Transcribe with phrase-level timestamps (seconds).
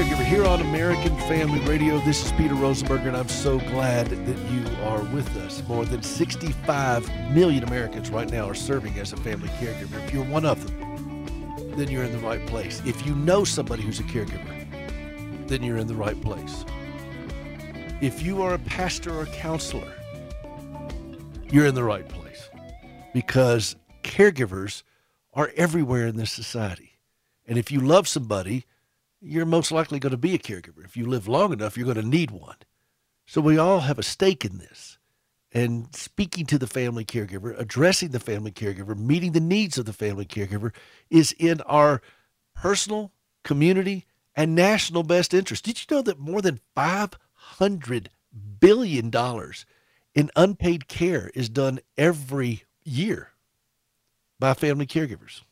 [0.00, 1.98] Caregiver here on American Family Radio.
[1.98, 5.62] This is Peter Rosenberger, and I'm so glad that you are with us.
[5.68, 10.02] More than 65 million Americans right now are serving as a family caregiver.
[10.06, 12.80] If you're one of them, then you're in the right place.
[12.86, 16.64] If you know somebody who's a caregiver, then you're in the right place.
[18.00, 19.92] If you are a pastor or counselor,
[21.50, 22.48] you're in the right place
[23.12, 24.82] because caregivers
[25.34, 26.92] are everywhere in this society.
[27.46, 28.64] And if you love somebody,
[29.20, 30.84] you're most likely going to be a caregiver.
[30.84, 32.56] If you live long enough, you're going to need one.
[33.26, 34.98] So we all have a stake in this.
[35.52, 39.92] And speaking to the family caregiver, addressing the family caregiver, meeting the needs of the
[39.92, 40.72] family caregiver
[41.10, 42.02] is in our
[42.54, 44.06] personal, community,
[44.36, 45.64] and national best interest.
[45.64, 48.06] Did you know that more than $500
[48.60, 49.10] billion
[50.14, 53.32] in unpaid care is done every year
[54.38, 55.42] by family caregivers?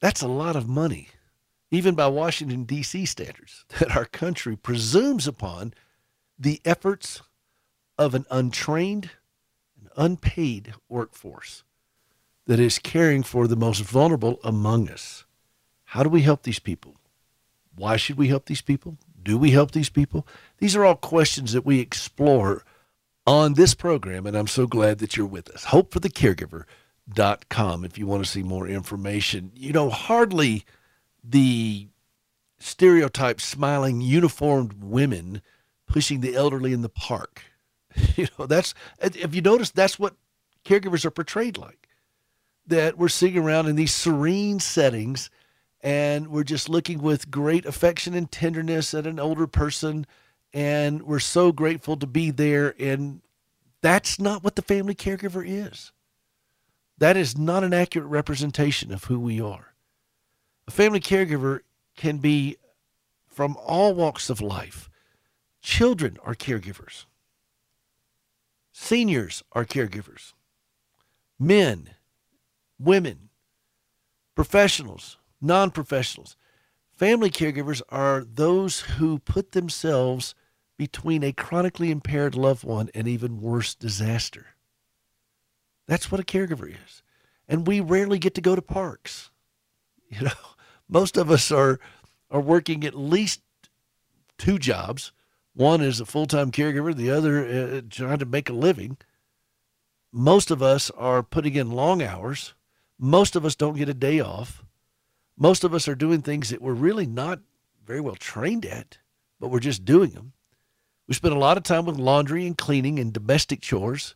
[0.00, 1.08] That's a lot of money
[1.74, 3.06] even by Washington, D.C.
[3.06, 5.74] standards, that our country presumes upon
[6.38, 7.22] the efforts
[7.98, 9.10] of an untrained
[9.78, 11.64] and unpaid workforce
[12.46, 15.24] that is caring for the most vulnerable among us.
[15.84, 16.96] How do we help these people?
[17.76, 18.98] Why should we help these people?
[19.22, 20.26] Do we help these people?
[20.58, 22.64] These are all questions that we explore
[23.26, 25.64] on this program, and I'm so glad that you're with us.
[25.66, 29.52] Hopeforthecaregiver.com if you want to see more information.
[29.54, 30.66] You know, hardly
[31.24, 31.88] the
[32.58, 35.42] stereotype smiling uniformed women
[35.86, 37.42] pushing the elderly in the park.
[38.16, 40.16] You know, that's if you notice that's what
[40.64, 41.88] caregivers are portrayed like.
[42.66, 45.30] That we're sitting around in these serene settings
[45.80, 50.06] and we're just looking with great affection and tenderness at an older person
[50.52, 53.20] and we're so grateful to be there and
[53.80, 55.92] that's not what the family caregiver is.
[56.98, 59.73] That is not an accurate representation of who we are.
[60.66, 61.60] A family caregiver
[61.96, 62.56] can be
[63.26, 64.88] from all walks of life.
[65.60, 67.06] Children are caregivers.
[68.72, 70.32] Seniors are caregivers.
[71.38, 71.90] Men,
[72.78, 73.30] women,
[74.34, 76.36] professionals, non professionals.
[76.92, 80.34] Family caregivers are those who put themselves
[80.76, 84.46] between a chronically impaired loved one and even worse, disaster.
[85.86, 87.02] That's what a caregiver is.
[87.48, 89.30] And we rarely get to go to parks.
[90.10, 90.53] You know,
[90.88, 91.78] most of us are
[92.30, 93.40] are working at least
[94.38, 95.12] two jobs.
[95.54, 98.96] One is a full time caregiver, the other uh, trying to make a living.
[100.12, 102.54] Most of us are putting in long hours.
[102.98, 104.64] Most of us don't get a day off.
[105.36, 107.40] Most of us are doing things that we're really not
[107.84, 108.98] very well trained at,
[109.40, 110.32] but we're just doing them.
[111.06, 114.14] We spend a lot of time with laundry and cleaning and domestic chores.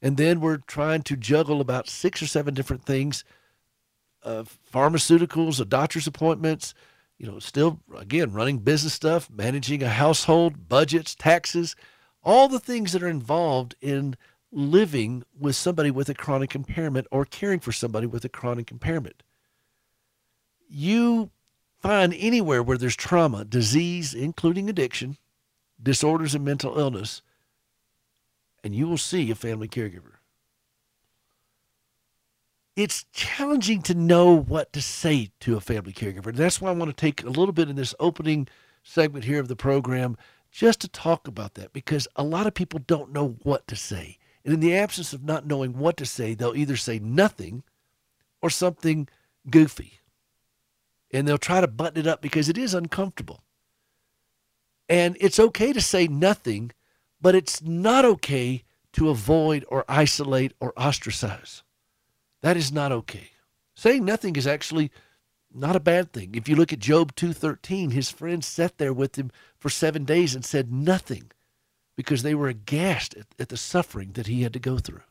[0.00, 3.24] And then we're trying to juggle about six or seven different things
[4.28, 6.74] of pharmaceuticals, of doctor's appointments,
[7.16, 11.74] you know, still, again, running business stuff, managing a household, budgets, taxes,
[12.22, 14.16] all the things that are involved in
[14.52, 19.22] living with somebody with a chronic impairment or caring for somebody with a chronic impairment.
[20.68, 21.30] You
[21.80, 25.16] find anywhere where there's trauma, disease, including addiction,
[25.82, 27.22] disorders, and mental illness,
[28.62, 30.17] and you will see a family caregiver
[32.78, 36.28] it's challenging to know what to say to a family caregiver.
[36.28, 38.46] And that's why I want to take a little bit in this opening
[38.84, 40.16] segment here of the program
[40.52, 44.16] just to talk about that because a lot of people don't know what to say.
[44.44, 47.64] And in the absence of not knowing what to say, they'll either say nothing
[48.40, 49.08] or something
[49.50, 49.98] goofy.
[51.10, 53.42] And they'll try to button it up because it is uncomfortable.
[54.88, 56.70] And it's okay to say nothing,
[57.20, 58.62] but it's not okay
[58.92, 61.64] to avoid or isolate or ostracize.
[62.42, 63.30] That is not okay.
[63.74, 64.90] Saying nothing is actually
[65.52, 66.34] not a bad thing.
[66.34, 70.34] If you look at Job 2:13, his friends sat there with him for 7 days
[70.34, 71.30] and said nothing
[71.96, 75.02] because they were aghast at, at the suffering that he had to go through.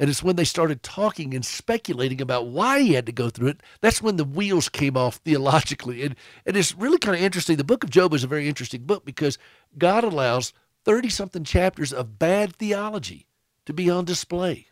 [0.00, 3.48] And it's when they started talking and speculating about why he had to go through
[3.48, 6.02] it, that's when the wheels came off theologically.
[6.02, 6.16] And,
[6.46, 7.58] and it's really kind of interesting.
[7.58, 9.36] The book of Job is a very interesting book because
[9.76, 10.54] God allows
[10.86, 13.26] 30 something chapters of bad theology
[13.66, 14.68] to be on display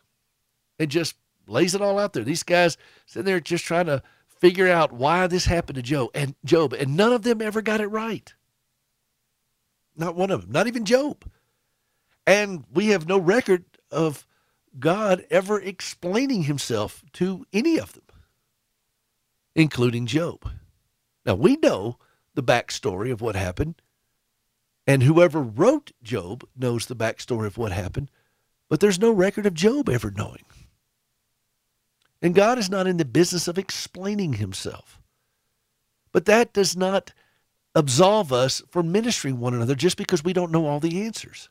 [0.79, 1.17] and just
[1.49, 2.25] lays it all out there.
[2.25, 6.35] These guys sitting there just trying to figure out why this happened to Job and
[6.45, 8.33] Job, and none of them ever got it right.
[9.97, 11.25] Not one of them, not even Job.
[12.27, 14.27] And we have no record of
[14.79, 18.05] God ever explaining himself to any of them,
[19.55, 20.49] including Job.
[21.27, 21.99] Now we know
[22.35, 23.83] the backstory of what happened,
[24.87, 28.11] and whoever wrote Job knows the backstory of what happened,
[28.69, 30.45] but there's no record of Job ever knowing.
[32.21, 35.01] And God is not in the business of explaining himself.
[36.13, 37.13] But that does not
[37.75, 41.49] absolve us from ministering one another just because we don't know all the answers.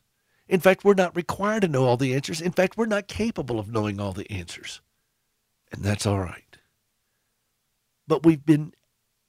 [0.48, 2.40] In fact, we're not required to know all the answers.
[2.40, 4.80] In fact, we're not capable of knowing all the answers.
[5.72, 6.56] And that's all right.
[8.06, 8.72] But we've been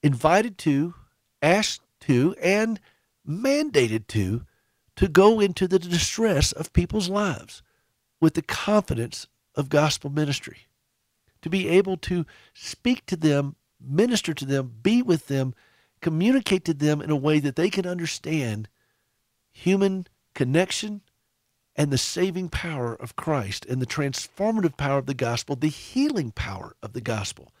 [0.02, 0.94] invited to,
[1.42, 2.80] asked to, and
[3.28, 4.46] mandated to,
[4.96, 7.62] to go into the distress of people's lives
[8.20, 10.66] with the confidence of gospel ministry,
[11.42, 15.54] to be able to speak to them, minister to them, be with them,
[16.00, 18.68] communicate to them in a way that they can understand
[19.52, 21.00] human connection
[21.76, 26.30] and the saving power of Christ and the transformative power of the gospel, the healing
[26.30, 27.52] power of the gospel.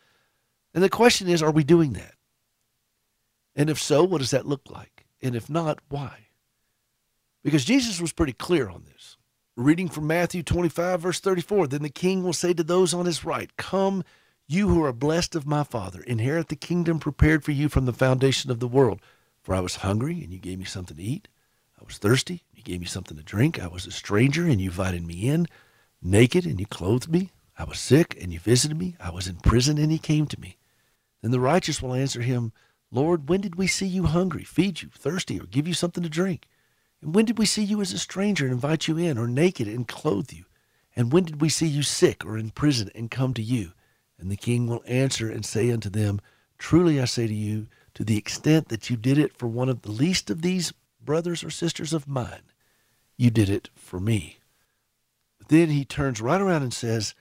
[0.74, 2.14] And the question is, are we doing that?
[3.56, 5.06] And if so, what does that look like?
[5.22, 6.26] And if not, why?
[7.42, 9.16] Because Jesus was pretty clear on this.
[9.56, 13.24] Reading from Matthew 25, verse 34 Then the king will say to those on his
[13.24, 14.04] right, Come,
[14.46, 17.92] you who are blessed of my Father, inherit the kingdom prepared for you from the
[17.92, 19.00] foundation of the world.
[19.42, 21.28] For I was hungry, and you gave me something to eat.
[21.80, 23.60] I was thirsty, and you gave me something to drink.
[23.60, 25.46] I was a stranger, and you invited me in.
[26.00, 27.32] Naked, and you clothed me.
[27.58, 28.96] I was sick, and you visited me.
[29.00, 30.58] I was in prison, and you came to me.
[31.22, 32.52] Then the righteous will answer him,
[32.92, 36.08] Lord, when did we see you hungry, feed you, thirsty, or give you something to
[36.08, 36.48] drink?
[37.02, 39.68] And when did we see you as a stranger and invite you in, or naked
[39.68, 40.44] and clothe you?
[40.94, 43.72] And when did we see you sick or in prison and come to you?
[44.18, 46.20] And the king will answer and say unto them,
[46.58, 49.82] Truly I say to you, to the extent that you did it for one of
[49.82, 52.42] the least of these brothers or sisters of mine,
[53.16, 54.38] you did it for me.
[55.38, 57.14] But then he turns right around and says,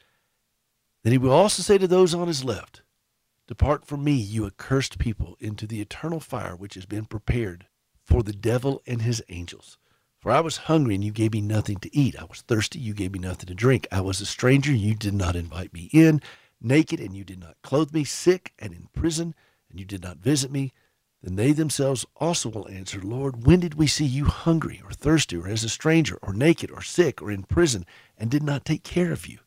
[1.04, 2.81] Then he will also say to those on his left,
[3.48, 7.66] Depart from me, you accursed people, into the eternal fire which has been prepared
[8.10, 9.78] for the devil and his angels.
[10.20, 12.20] For I was hungry, and you gave me nothing to eat.
[12.20, 13.88] I was thirsty, you gave me nothing to drink.
[13.92, 16.22] I was a stranger, and you did not invite me in.
[16.60, 18.04] Naked, and you did not clothe me.
[18.04, 19.36] Sick, and in prison,
[19.70, 20.74] and you did not visit me.
[21.22, 25.38] Then they themselves also will answer, Lord, when did we see you hungry, or thirsty,
[25.38, 27.86] or as a stranger, or naked, or sick, or in prison,
[28.18, 29.40] and did not take care of you?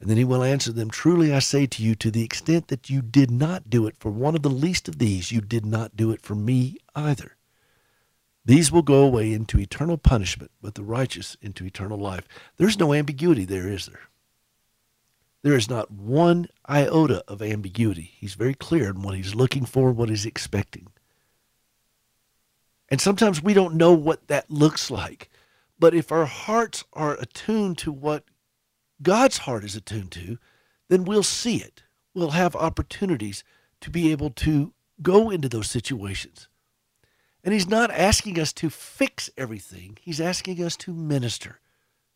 [0.00, 2.90] And then he will answer them, Truly I say to you, to the extent that
[2.90, 5.96] you did not do it for one of the least of these, you did not
[5.96, 7.36] do it for me either.
[8.44, 12.28] These will go away into eternal punishment, but the righteous into eternal life.
[12.56, 14.02] There's no ambiguity there, is there?
[15.42, 18.12] There is not one iota of ambiguity.
[18.16, 20.88] He's very clear in what he's looking for, what he's expecting.
[22.88, 25.30] And sometimes we don't know what that looks like.
[25.78, 28.24] But if our hearts are attuned to what
[29.02, 30.38] God's heart is attuned to,
[30.88, 31.82] then we'll see it.
[32.14, 33.42] We'll have opportunities
[33.80, 36.48] to be able to go into those situations.
[37.44, 41.60] And he's not asking us to fix everything, he's asking us to minister,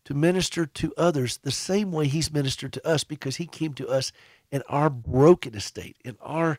[0.05, 3.87] to minister to others the same way he's ministered to us because he came to
[3.87, 4.11] us
[4.51, 6.57] in our broken estate, in our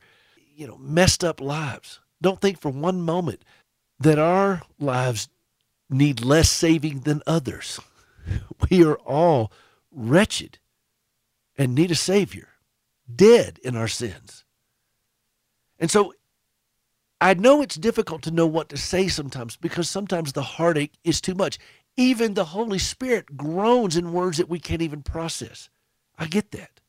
[0.54, 2.00] you know, messed up lives.
[2.22, 3.44] Don't think for one moment
[3.98, 5.28] that our lives
[5.88, 7.80] need less saving than others.
[8.70, 9.50] We are all
[9.90, 10.58] wretched
[11.58, 12.48] and need a Savior,
[13.12, 14.44] dead in our sins.
[15.80, 16.12] And so
[17.20, 21.20] I know it's difficult to know what to say sometimes because sometimes the heartache is
[21.20, 21.58] too much.
[21.96, 25.68] Even the Holy Spirit groans in words that we can't even process.
[26.18, 26.80] I get that.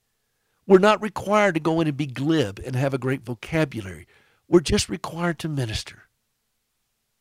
[0.66, 4.08] We're not required to go in and be glib and have a great vocabulary.
[4.48, 6.04] We're just required to minister.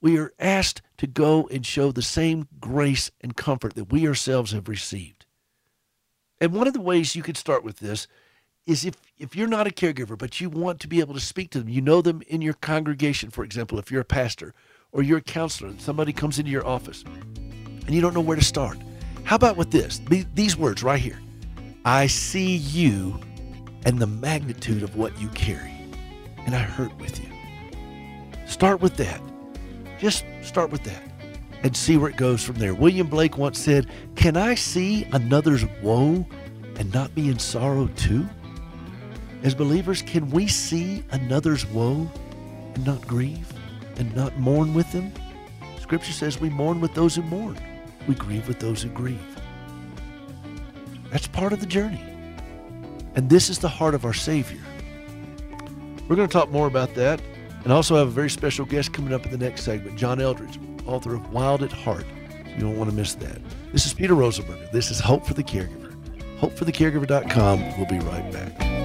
[0.01, 4.53] We are asked to go and show the same grace and comfort that we ourselves
[4.53, 5.27] have received.
[6.41, 8.07] And one of the ways you could start with this
[8.71, 11.51] is if if you're not a caregiver but you want to be able to speak
[11.51, 14.55] to them you know them in your congregation for example if you're a pastor
[14.93, 18.37] or you're a counselor and somebody comes into your office and you don't know where
[18.37, 18.79] to start
[19.31, 20.01] how about with this?
[20.35, 21.21] These words right here.
[21.85, 23.21] I see you
[23.85, 25.71] and the magnitude of what you carry
[26.39, 27.31] and i hurt with you.
[28.47, 29.21] Start with that.
[30.01, 31.03] Just start with that
[31.63, 32.75] and see where it goes from there.
[32.75, 33.87] William blake once said
[34.17, 36.27] can i see another's woe
[36.77, 38.29] and not be in sorrow too
[39.43, 42.11] as believers, can we see another's woe
[42.75, 43.53] and not grieve
[43.97, 45.13] and not mourn with them?
[45.81, 47.59] Scripture says we mourn with those who mourn,
[48.07, 49.19] we grieve with those who grieve.
[51.11, 52.03] That's part of the journey.
[53.15, 54.61] And this is the heart of our Savior.
[56.09, 57.21] We're going to talk more about that
[57.65, 60.59] and also have a very special guest coming up in the next segment, John Eldredge,
[60.87, 62.07] author of Wild at Heart.
[62.47, 63.41] You don't want to miss that.
[63.73, 64.71] This is Peter Rosenberger.
[64.71, 65.95] This is Hope for the Caregiver.
[66.41, 67.77] HopeForTheCaregiver.com.
[67.77, 68.80] We'll be right back.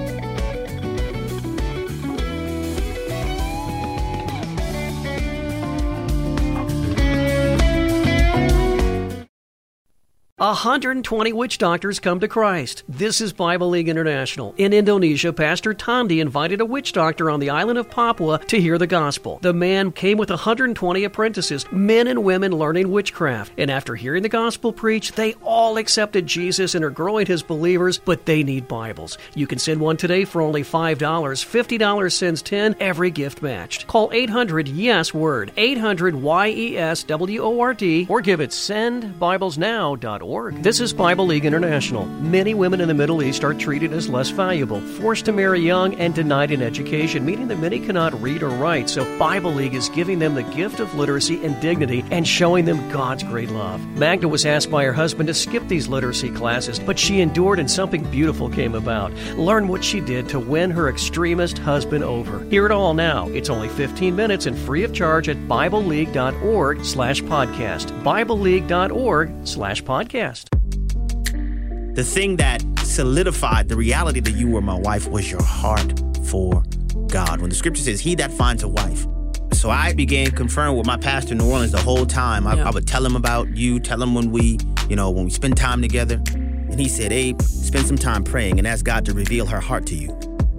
[10.38, 12.82] 120 witch doctors come to Christ.
[12.86, 14.54] This is Bible League International.
[14.58, 18.76] In Indonesia, Pastor Tandi invited a witch doctor on the island of Papua to hear
[18.76, 19.38] the gospel.
[19.40, 23.54] The man came with 120 apprentices, men and women learning witchcraft.
[23.56, 27.96] And after hearing the gospel preached, they all accepted Jesus and are growing as believers,
[27.96, 29.16] but they need Bibles.
[29.34, 30.98] You can send one today for only $5.
[30.98, 33.86] $50 sends 10, every gift matched.
[33.86, 38.50] Call 800 YES WORD, 800 Y E S W O R D, or give it
[38.50, 40.25] sendbiblesnow.org.
[40.60, 42.04] This is Bible League International.
[42.04, 45.94] Many women in the Middle East are treated as less valuable, forced to marry young,
[46.00, 48.90] and denied an education, meaning that many cannot read or write.
[48.90, 52.90] So, Bible League is giving them the gift of literacy and dignity and showing them
[52.90, 53.80] God's great love.
[53.96, 57.70] Magda was asked by her husband to skip these literacy classes, but she endured and
[57.70, 59.12] something beautiful came about.
[59.36, 62.42] Learn what she did to win her extremist husband over.
[62.50, 63.28] Hear it all now.
[63.28, 68.02] It's only 15 minutes and free of charge at BibleLeague.org slash podcast.
[68.02, 71.94] BibleLeague.org slash podcast podcast.
[71.94, 76.62] The thing that solidified the reality that you were my wife was your heart for
[77.08, 77.40] God.
[77.40, 79.06] When the scripture says, He that finds a wife.
[79.52, 82.46] So I began conferring with my pastor in New Orleans the whole time.
[82.46, 82.68] I, yeah.
[82.68, 84.58] I would tell him about you, tell him when we,
[84.88, 86.20] you know, when we spend time together.
[86.34, 89.86] And he said, Abe, spend some time praying and ask God to reveal her heart
[89.86, 90.10] to you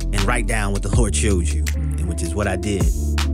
[0.02, 2.84] and write down what the Lord shows you, and which is what I did.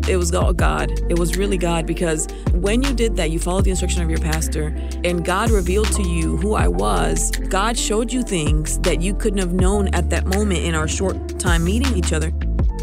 [0.07, 0.91] It was all God.
[1.10, 4.19] It was really God because when you did that, you followed the instruction of your
[4.19, 7.31] pastor, and God revealed to you who I was.
[7.31, 11.39] God showed you things that you couldn't have known at that moment in our short
[11.39, 12.33] time meeting each other.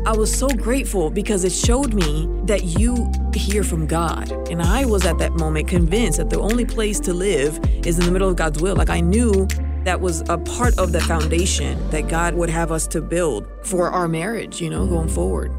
[0.07, 4.31] I was so grateful because it showed me that you hear from God.
[4.49, 8.07] And I was at that moment convinced that the only place to live is in
[8.07, 8.77] the middle of God's will.
[8.77, 9.47] Like I knew
[9.85, 13.91] that was a part of the foundation that God would have us to build for
[13.91, 15.55] our marriage, you know, going forward.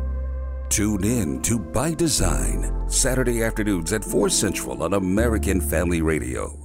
[0.71, 6.60] Tune in to By Design, Saturday afternoons at 4 Central on American Family Radio.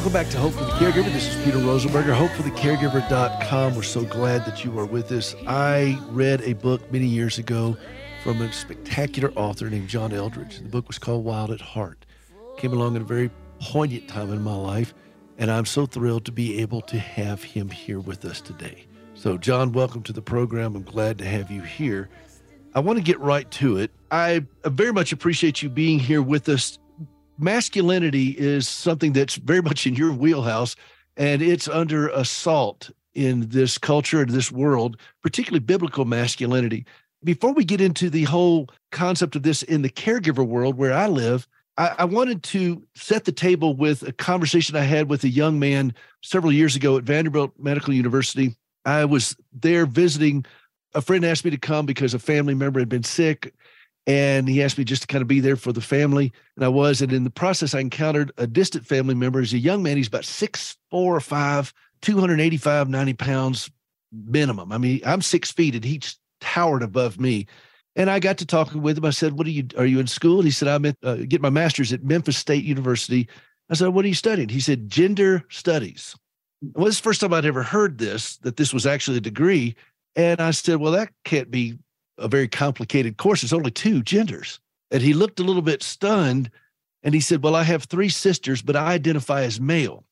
[0.00, 1.12] Welcome back to Hope for the Caregiver.
[1.12, 3.76] This is Peter Rosenberger, hopeforthecaregiver.com.
[3.76, 5.34] We're so glad that you are with us.
[5.46, 7.76] I read a book many years ago
[8.24, 10.62] from a spectacular author named John Eldredge.
[10.62, 12.06] The book was called Wild at Heart.
[12.56, 13.30] Came along at a very
[13.60, 14.94] poignant time in my life,
[15.36, 18.86] and I'm so thrilled to be able to have him here with us today.
[19.12, 20.76] So, John, welcome to the program.
[20.76, 22.08] I'm glad to have you here.
[22.74, 23.90] I want to get right to it.
[24.10, 26.78] I very much appreciate you being here with us
[27.40, 30.76] masculinity is something that's very much in your wheelhouse
[31.16, 36.86] and it's under assault in this culture and this world, particularly biblical masculinity.
[37.22, 41.06] Before we get into the whole concept of this in the caregiver world where I
[41.08, 45.28] live, I, I, wanted to set the table with a conversation I had with a
[45.28, 48.56] young man several years ago at Vanderbilt Medical University.
[48.84, 50.46] I was there visiting.
[50.94, 53.54] A friend asked me to come because a family member had been sick
[54.10, 56.68] and he asked me just to kind of be there for the family and i
[56.68, 59.38] was and in the process i encountered a distant family member.
[59.38, 63.70] He's a young man he's about six four or five 285 90 pounds
[64.12, 64.72] minimum.
[64.72, 66.00] I mean i'm six feet and he
[66.40, 67.46] towered above me.
[67.94, 69.04] And i got to talking with him.
[69.04, 70.38] I said what are you are you in school?
[70.38, 73.28] And he said i'm at uh, get my master's at memphis state university.
[73.70, 74.48] I said what are you studying?
[74.48, 76.16] He said gender studies.
[76.74, 79.20] Well this is the first time i'd ever heard this that this was actually a
[79.20, 79.76] degree
[80.16, 81.78] and i said well that can't be
[82.20, 83.42] a very complicated course.
[83.42, 84.60] It's only two genders.
[84.90, 86.50] And he looked a little bit stunned
[87.02, 90.04] and he said, Well, I have three sisters, but I identify as male.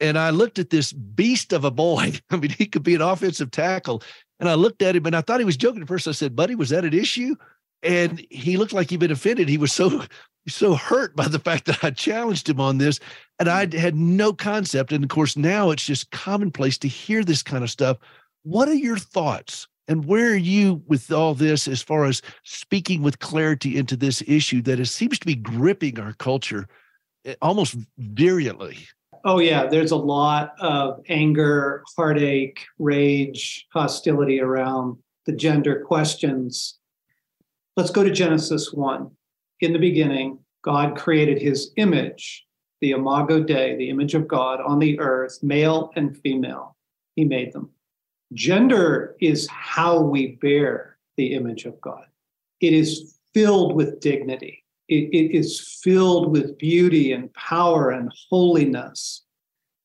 [0.00, 2.12] And I looked at this beast of a boy.
[2.30, 4.02] I mean, he could be an offensive tackle.
[4.40, 6.08] And I looked at him and I thought he was joking at first.
[6.08, 7.36] I said, Buddy, was that an issue?
[7.82, 9.48] And he looked like he'd been offended.
[9.48, 10.02] He was so
[10.46, 13.00] so hurt by the fact that I challenged him on this.
[13.38, 14.92] And I had no concept.
[14.92, 17.96] And of course, now it's just commonplace to hear this kind of stuff.
[18.42, 23.02] What are your thoughts and where are you with all this as far as speaking
[23.02, 26.66] with clarity into this issue that it seems to be gripping our culture
[27.24, 28.78] eh, almost virulently?
[29.24, 29.66] Oh, yeah.
[29.66, 36.78] There's a lot of anger, heartache, rage, hostility around the gender questions.
[37.76, 39.10] Let's go to Genesis 1.
[39.60, 42.44] In the beginning, God created his image,
[42.80, 46.76] the imago Dei, the image of God on the earth, male and female.
[47.16, 47.70] He made them.
[48.34, 52.04] Gender is how we bear the image of God.
[52.60, 54.64] It is filled with dignity.
[54.88, 59.22] It, it is filled with beauty and power and holiness.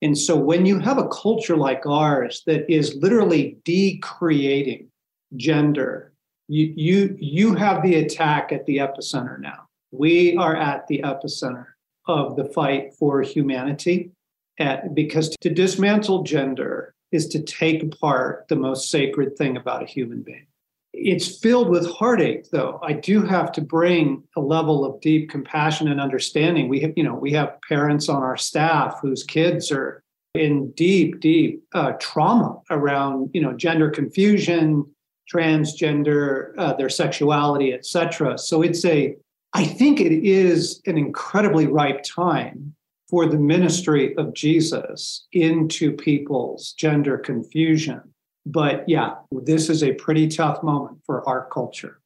[0.02, 4.90] And so when you have a culture like ours that is literally decreating
[5.36, 6.14] gender,
[6.48, 9.68] you, you, you have the attack at the epicenter now.
[9.92, 11.66] We are at the epicenter
[12.08, 14.12] of the fight for humanity.
[14.58, 19.86] At, because to dismantle gender is to take apart the most sacred thing about a
[19.86, 20.46] human being.
[20.94, 22.80] It's filled with heartache, though.
[22.84, 26.68] I do have to bring a level of deep compassion and understanding.
[26.68, 30.02] We have, you know, we have parents on our staff whose kids are
[30.34, 34.86] in deep, deep uh, trauma around, you know, gender confusion,
[35.32, 38.38] transgender, uh, their sexuality, etc.
[38.38, 39.16] So it's a,
[39.54, 42.76] I think it is an incredibly ripe time
[43.10, 48.02] for the ministry of Jesus into people's gender confusion.
[48.46, 52.00] But yeah, this is a pretty tough moment for our culture.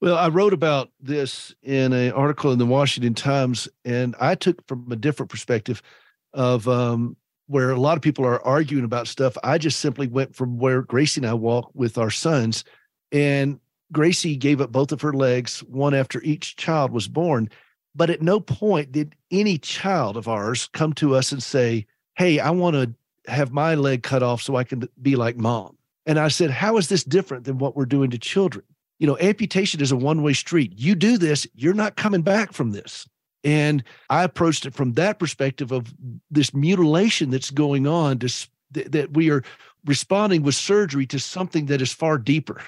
[0.00, 4.66] Well, I wrote about this in an article in the Washington Times, and I took
[4.66, 5.80] from a different perspective
[6.34, 7.16] of um,
[7.46, 9.36] where a lot of people are arguing about stuff.
[9.44, 12.64] I just simply went from where Gracie and I walk with our sons,
[13.12, 13.60] and
[13.92, 17.48] Gracie gave up both of her legs, one after each child was born.
[17.94, 22.38] But at no point did any child of ours come to us and say, Hey,
[22.38, 25.76] I want to have my leg cut off so I can be like mom.
[26.06, 28.64] And I said, How is this different than what we're doing to children?
[28.98, 30.72] You know, amputation is a one way street.
[30.76, 33.06] You do this, you're not coming back from this.
[33.44, 35.92] And I approached it from that perspective of
[36.30, 39.42] this mutilation that's going on, to, that we are
[39.84, 42.62] responding with surgery to something that is far deeper.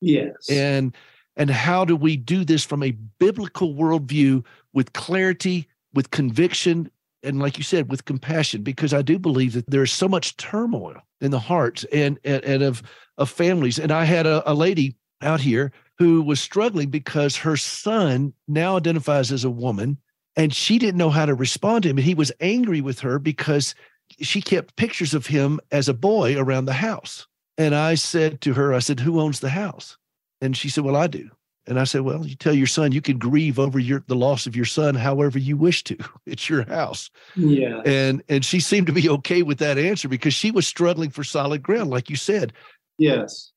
[0.00, 0.50] Yes.
[0.50, 0.94] And
[1.36, 4.44] and how do we do this from a biblical worldview
[4.78, 6.88] with clarity, with conviction,
[7.24, 8.62] and like you said, with compassion?
[8.62, 12.44] Because I do believe that there is so much turmoil in the hearts and and,
[12.44, 12.80] and of
[13.16, 13.80] of families.
[13.80, 18.76] And I had a, a lady out here who was struggling because her son now
[18.76, 19.98] identifies as a woman
[20.36, 21.98] and she didn't know how to respond to him.
[21.98, 23.74] And he was angry with her because
[24.20, 27.26] she kept pictures of him as a boy around the house.
[27.56, 29.98] And I said to her, I said, Who owns the house?
[30.40, 31.28] And she said, Well, I do.
[31.68, 34.46] And I said, Well, you tell your son you can grieve over your the loss
[34.46, 35.96] of your son however you wish to.
[36.26, 37.10] It's your house.
[37.36, 37.80] Yeah.
[37.84, 41.24] And and she seemed to be okay with that answer because she was struggling for
[41.24, 42.52] solid ground, like you said.
[42.98, 43.52] Yes.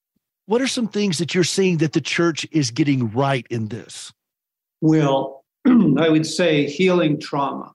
[0.45, 4.11] What are some things that you're seeing that the church is getting right in this?
[4.81, 7.73] Well, I would say healing trauma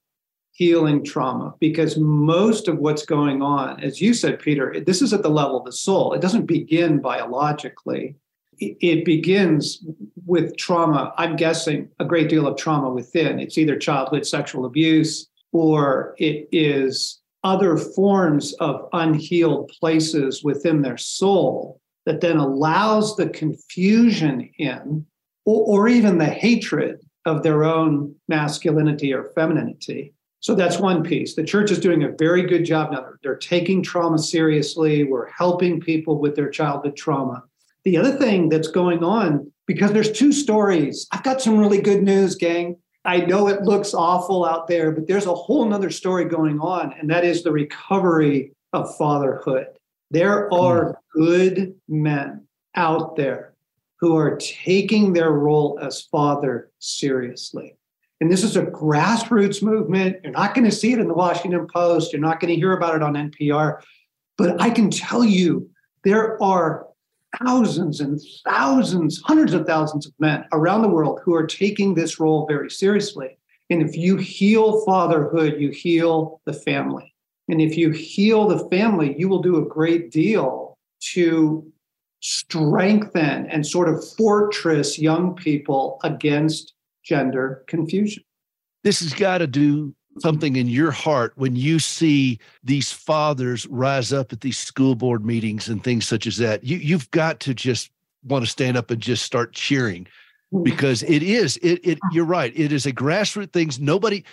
[0.56, 5.22] healing trauma because most of what's going on, as you said, Peter, this is at
[5.22, 6.14] the level of the soul.
[6.14, 8.16] It doesn't begin biologically.
[8.58, 9.84] It begins
[10.24, 11.12] with trauma.
[11.16, 13.38] I'm guessing a great deal of trauma within.
[13.38, 20.96] It's either childhood sexual abuse or it is other forms of unhealed places within their
[20.98, 25.06] soul that then allows the confusion in
[25.44, 30.12] or, or even the hatred of their own masculinity or femininity
[30.46, 31.34] so that's one piece.
[31.34, 33.00] The church is doing a very good job now.
[33.00, 35.02] They're, they're taking trauma seriously.
[35.02, 37.42] We're helping people with their childhood trauma.
[37.86, 42.02] The other thing that's going on, because there's two stories, I've got some really good
[42.02, 42.78] news, gang.
[43.04, 46.92] I know it looks awful out there, but there's a whole nother story going on,
[46.98, 49.68] and that is the recovery of fatherhood.
[50.10, 51.22] There are hmm.
[51.22, 53.54] good men out there
[54.00, 57.76] who are taking their role as father seriously.
[58.20, 60.16] And this is a grassroots movement.
[60.24, 62.12] You're not going to see it in the Washington Post.
[62.12, 63.80] You're not going to hear about it on NPR.
[64.36, 65.70] But I can tell you
[66.02, 66.86] there are
[67.44, 72.18] thousands and thousands, hundreds of thousands of men around the world who are taking this
[72.18, 73.38] role very seriously.
[73.70, 77.14] And if you heal fatherhood, you heal the family.
[77.48, 80.76] And if you heal the family, you will do a great deal
[81.12, 81.70] to
[82.20, 88.24] strengthen and sort of fortress young people against gender confusion.
[88.82, 94.12] This has got to do something in your heart when you see these fathers rise
[94.12, 96.64] up at these school board meetings and things such as that.
[96.64, 97.90] You you've got to just
[98.24, 100.04] want to stand up and just start cheering
[100.52, 100.62] mm-hmm.
[100.62, 102.52] because it is it it you're right.
[102.56, 103.78] It is a grassroots things.
[103.78, 104.24] Nobody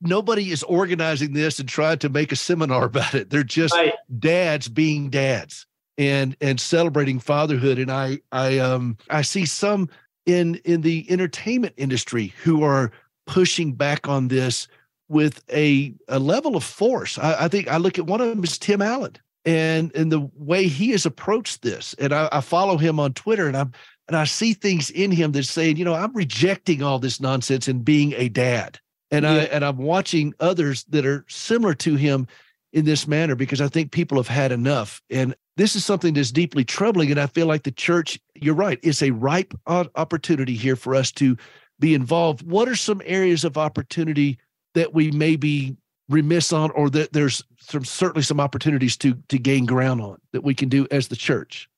[0.00, 3.30] nobody is organizing this and trying to make a seminar about it.
[3.30, 3.94] They're just right.
[4.18, 5.66] dads being dads
[5.98, 9.88] and and celebrating fatherhood and i i um i see some
[10.26, 12.90] in in the entertainment industry who are
[13.26, 14.68] pushing back on this
[15.08, 17.18] with a a level of force.
[17.18, 20.28] I, I think I look at one of them is Tim Allen and and the
[20.36, 21.94] way he has approached this.
[21.98, 23.72] And I, I follow him on Twitter and I'm
[24.08, 27.68] and I see things in him that's saying, you know, I'm rejecting all this nonsense
[27.68, 28.78] and being a dad.
[29.10, 29.30] And yeah.
[29.30, 32.26] I and I'm watching others that are similar to him
[32.72, 35.02] in this manner because I think people have had enough.
[35.10, 37.10] And this is something that's deeply troubling.
[37.10, 41.12] And I feel like the church, you're right, it's a ripe opportunity here for us
[41.12, 41.36] to
[41.78, 42.48] be involved.
[42.48, 44.38] What are some areas of opportunity
[44.74, 45.76] that we may be
[46.08, 50.44] remiss on, or that there's some certainly some opportunities to to gain ground on that
[50.44, 51.68] we can do as the church?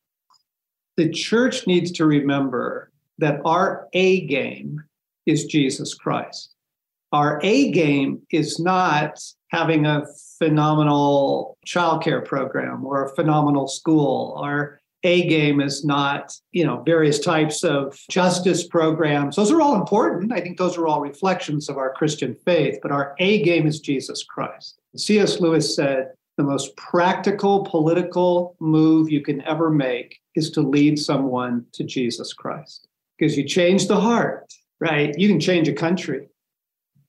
[0.97, 4.83] The church needs to remember that our A game
[5.27, 6.55] is Jesus Christ.
[7.13, 10.05] Our A game is not having a
[10.39, 14.37] phenomenal childcare program or a phenomenal school.
[14.43, 19.37] Our A game is not, you know, various types of justice programs.
[19.37, 20.33] Those are all important.
[20.33, 23.81] I think those are all reflections of our Christian faith, but our A game is
[23.81, 24.81] Jesus Christ.
[24.97, 25.41] C.S.
[25.41, 31.65] Lewis said, the most practical political move you can ever make is to lead someone
[31.73, 32.89] to Jesus Christ.
[33.17, 35.17] Because you change the heart, right?
[35.17, 36.29] You can change a country.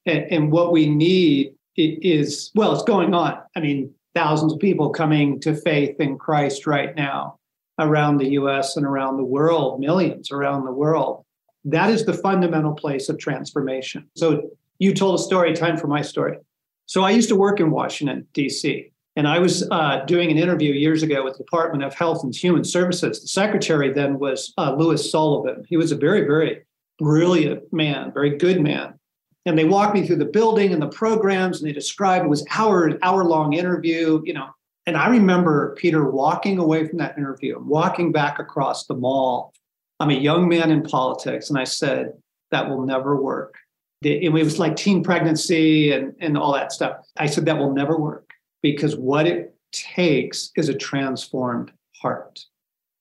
[0.06, 3.40] And, and what we need is, well, it's going on.
[3.56, 7.40] I mean, thousands of people coming to faith in Christ right now
[7.80, 11.26] around the US and around the world, millions around the world.
[11.66, 14.08] That is the fundamental place of transformation.
[14.16, 16.38] So you told a story, time for my story.
[16.86, 18.92] So I used to work in Washington, D.C.
[19.16, 22.36] And I was uh, doing an interview years ago with the Department of Health and
[22.36, 23.22] Human Services.
[23.22, 25.64] The secretary then was uh, Louis Sullivan.
[25.68, 26.64] He was a very, very
[27.00, 29.00] brilliant man, very good man.
[29.46, 32.46] And they walked me through the building and the programs, and they described it was
[32.52, 34.50] hour hour long interview, you know.
[34.86, 39.54] And I remember Peter walking away from that interview, walking back across the mall.
[40.00, 42.14] I'm a young man in politics, and I said
[42.52, 43.56] that will never work.
[44.04, 46.98] And it was like teen pregnancy and, and all that stuff.
[47.18, 48.30] I said that will never work
[48.62, 51.72] because what it takes is a transformed
[52.02, 52.40] heart.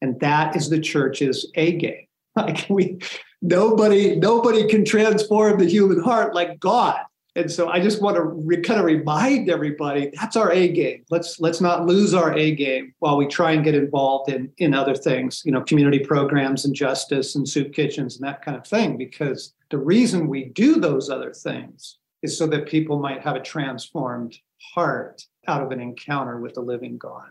[0.01, 2.07] And that is the church's A game.
[2.37, 2.99] Like we
[3.43, 6.99] nobody nobody can transform the human heart like God.
[7.37, 11.05] And so I just want to re- kind of remind everybody that's our A game.
[11.11, 14.73] Let's let's not lose our A game while we try and get involved in in
[14.73, 18.67] other things, you know, community programs and justice and soup kitchens and that kind of
[18.67, 23.37] thing because the reason we do those other things is so that people might have
[23.37, 24.37] a transformed
[24.75, 27.29] heart out of an encounter with the living God.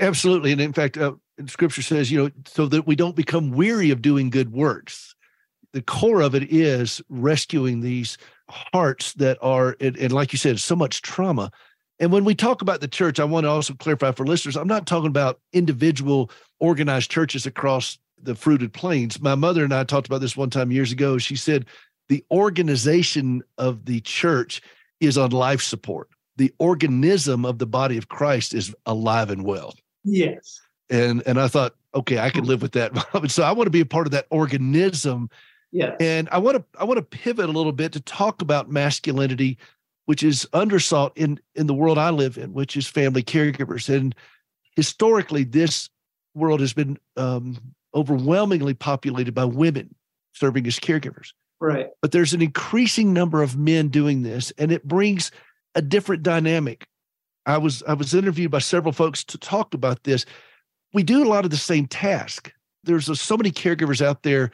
[0.00, 0.52] Absolutely.
[0.52, 1.14] And in fact, uh,
[1.46, 5.14] scripture says, you know, so that we don't become weary of doing good works.
[5.72, 10.60] The core of it is rescuing these hearts that are, and, and like you said,
[10.60, 11.50] so much trauma.
[11.98, 14.68] And when we talk about the church, I want to also clarify for listeners, I'm
[14.68, 19.20] not talking about individual organized churches across the fruited plains.
[19.20, 21.18] My mother and I talked about this one time years ago.
[21.18, 21.66] She said
[22.08, 24.62] the organization of the church
[25.00, 26.08] is on life support.
[26.36, 29.74] The organism of the body of Christ is alive and well.
[30.04, 30.60] Yes.
[30.90, 32.50] And and I thought, okay, I can hmm.
[32.50, 32.92] live with that.
[33.30, 35.30] so I want to be a part of that organism.
[35.72, 35.96] Yeah.
[35.98, 39.58] And I want to I want to pivot a little bit to talk about masculinity,
[40.04, 43.92] which is undersought in in the world I live in, which is family caregivers.
[43.92, 44.14] And
[44.76, 45.88] historically, this
[46.34, 47.58] world has been um,
[47.94, 49.94] overwhelmingly populated by women
[50.32, 51.32] serving as caregivers.
[51.60, 51.88] Right.
[52.00, 55.30] But there's an increasing number of men doing this, and it brings
[55.74, 56.86] a different dynamic.
[57.46, 60.26] I was I was interviewed by several folks to talk about this.
[60.92, 62.52] We do a lot of the same task.
[62.84, 64.50] There's a, so many caregivers out there,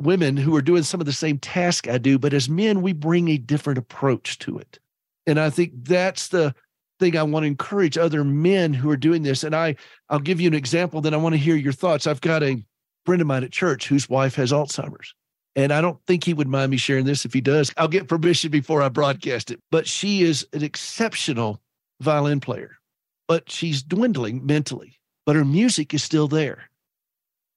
[0.00, 2.92] women who are doing some of the same task I do, but as men, we
[2.92, 4.78] bring a different approach to it.
[5.26, 6.54] And I think that's the
[6.98, 9.44] thing I want to encourage other men who are doing this.
[9.44, 9.76] And I
[10.08, 11.00] I'll give you an example.
[11.00, 12.06] Then I want to hear your thoughts.
[12.06, 12.62] I've got a
[13.06, 15.14] friend of mine at church whose wife has Alzheimer's.
[15.56, 17.24] And I don't think he would mind me sharing this.
[17.24, 19.60] If he does, I'll get permission before I broadcast it.
[19.70, 21.60] But she is an exceptional
[22.00, 22.78] violin player,
[23.26, 26.70] but she's dwindling mentally, but her music is still there.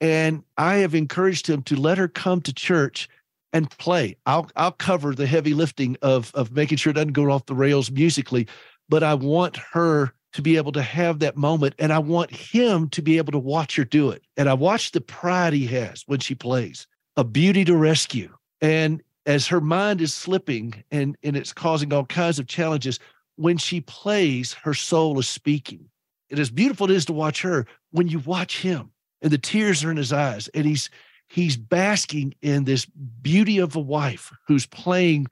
[0.02, 3.08] And I have encouraged him to let her come to church
[3.54, 4.18] and play.
[4.26, 7.56] I'll I'll cover the heavy lifting of of making sure it doesn't go off the
[7.56, 8.48] rails musically,
[8.90, 12.90] but I want her to be able to have that moment and I want him
[12.90, 14.24] to be able to watch her do it.
[14.38, 16.88] And I watch the pride he has when she plays
[17.18, 18.34] a beauty to rescue.
[18.62, 23.00] And as her mind is slipping and, and it's causing all kinds of challenges,
[23.36, 25.90] when she plays, her soul is speaking.
[26.30, 29.84] And as beautiful it is to watch her, when you watch him and the tears
[29.84, 30.90] are in his eyes and he's
[31.28, 35.28] he's basking in this beauty of a wife who's playing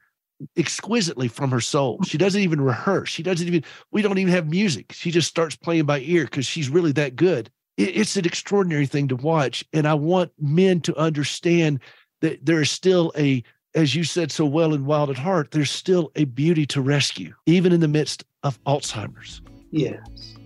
[0.55, 2.01] exquisitely from her soul.
[2.03, 3.09] She doesn't even rehearse.
[3.09, 4.93] She doesn't even, we don't even have music.
[4.93, 9.07] She just starts playing by ear because she's really that good it's an extraordinary thing
[9.07, 9.63] to watch.
[9.71, 11.79] And I want men to understand
[12.21, 13.41] that there is still a,
[13.73, 17.33] as you said so well in Wild at Heart, there's still a beauty to rescue,
[17.45, 19.41] even in the midst of Alzheimer's.
[19.71, 19.99] Yes.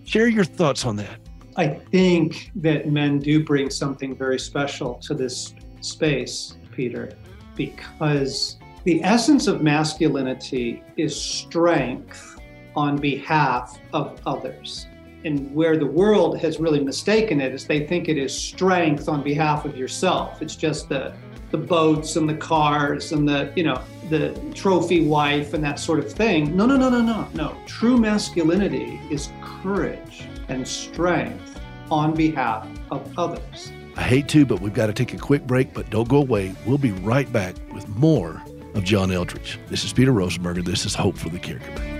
[0.04, 1.18] Share your thoughts on that.
[1.56, 7.16] I think that men do bring something very special to this space, Peter,
[7.54, 12.40] because the essence of masculinity is strength
[12.74, 14.88] on behalf of others
[15.24, 19.22] and where the world has really mistaken it is they think it is strength on
[19.22, 20.42] behalf of yourself.
[20.42, 21.14] It's just the
[21.50, 26.00] the boats and the cars and the you know the trophy wife and that sort
[26.00, 26.54] of thing.
[26.56, 27.56] No, no, no, no, no, no.
[27.64, 33.72] True masculinity is courage and strength on behalf of others.
[33.96, 35.72] I hate to, but we've got to take a quick break.
[35.72, 36.54] But don't go away.
[36.66, 38.42] We'll be right back with more
[38.74, 39.58] of John Eldredge.
[39.68, 40.64] This is Peter Rosenberger.
[40.64, 41.94] This is Hope for the Caregiver.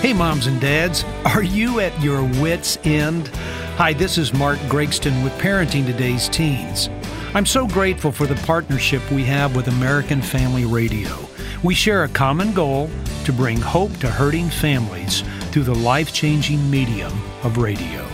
[0.00, 3.28] Hey, moms and dads, are you at your wits' end?
[3.76, 6.88] Hi, this is Mark Gregston with Parenting Today's Teens.
[7.34, 11.16] I'm so grateful for the partnership we have with American Family Radio.
[11.62, 12.90] We share a common goal
[13.24, 17.12] to bring hope to hurting families through the life changing medium
[17.44, 18.04] of radio.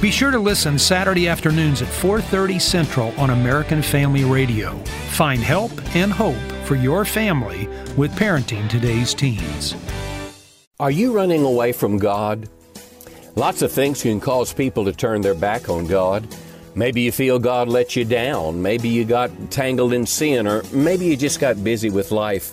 [0.00, 4.76] Be sure to listen Saturday afternoons at 4:30 Central on American Family Radio.
[5.10, 9.74] Find help and hope for your family with Parenting Today's Teens.
[10.78, 12.48] Are you running away from God?
[13.34, 16.28] Lots of things can cause people to turn their back on God.
[16.76, 18.62] Maybe you feel God let you down.
[18.62, 22.52] Maybe you got tangled in sin, or maybe you just got busy with life.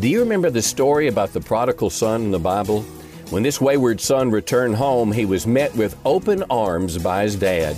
[0.00, 2.84] Do you remember the story about the prodigal son in the Bible?
[3.30, 7.76] When this wayward son returned home, he was met with open arms by his dad.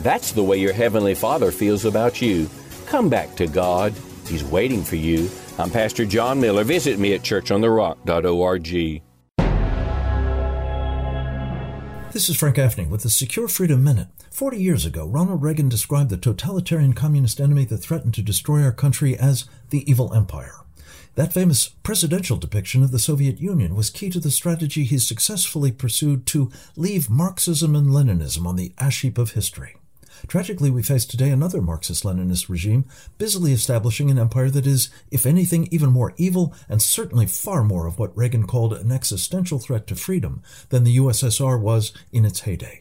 [0.00, 2.50] That's the way your Heavenly Father feels about you.
[2.86, 3.94] Come back to God.
[4.26, 5.30] He's waiting for you.
[5.56, 6.64] I'm Pastor John Miller.
[6.64, 9.02] Visit me at churchontherock.org.
[12.12, 14.08] This is Frank Gaffney with the Secure Freedom Minute.
[14.32, 18.72] Forty years ago, Ronald Reagan described the totalitarian communist enemy that threatened to destroy our
[18.72, 20.64] country as the evil empire.
[21.18, 25.72] That famous presidential depiction of the Soviet Union was key to the strategy he successfully
[25.72, 29.74] pursued to leave Marxism and Leninism on the ash heap of history.
[30.28, 32.84] Tragically, we face today another Marxist Leninist regime
[33.18, 37.88] busily establishing an empire that is, if anything, even more evil and certainly far more
[37.88, 42.42] of what Reagan called an existential threat to freedom than the USSR was in its
[42.42, 42.80] heyday.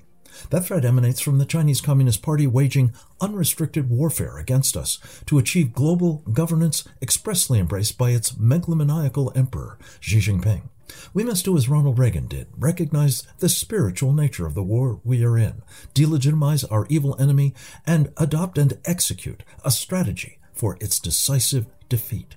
[0.50, 5.74] That threat emanates from the Chinese Communist Party waging unrestricted warfare against us to achieve
[5.74, 10.70] global governance expressly embraced by its megalomaniacal emperor, Xi Jinping.
[11.14, 15.24] We must do as Ronald Reagan did recognize the spiritual nature of the war we
[15.24, 15.62] are in,
[15.94, 17.54] delegitimize our evil enemy,
[17.86, 22.36] and adopt and execute a strategy for its decisive defeat.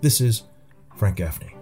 [0.00, 0.42] This is
[0.96, 1.54] Frank Gaffney.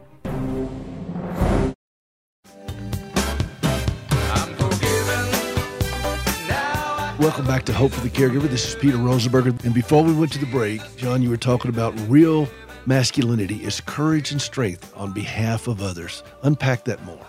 [7.19, 8.49] Welcome back to Hope for the Caregiver.
[8.49, 9.65] This is Peter Rosenberger.
[9.65, 12.47] And before we went to the break, John, you were talking about real
[12.87, 16.23] masculinity is courage and strength on behalf of others.
[16.45, 17.27] Unpack that more.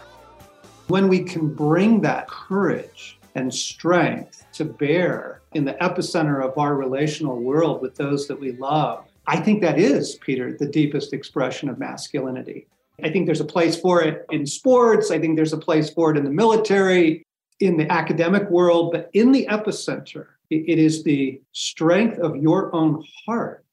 [0.90, 6.76] When we can bring that courage and strength to bear in the epicenter of our
[6.76, 11.68] relational world with those that we love, I think that is, Peter, the deepest expression
[11.68, 12.68] of masculinity.
[13.04, 15.10] I think there's a place for it in sports.
[15.10, 17.26] I think there's a place for it in the military
[17.60, 23.04] in the academic world, but in the epicenter, it is the strength of your own
[23.26, 23.66] heart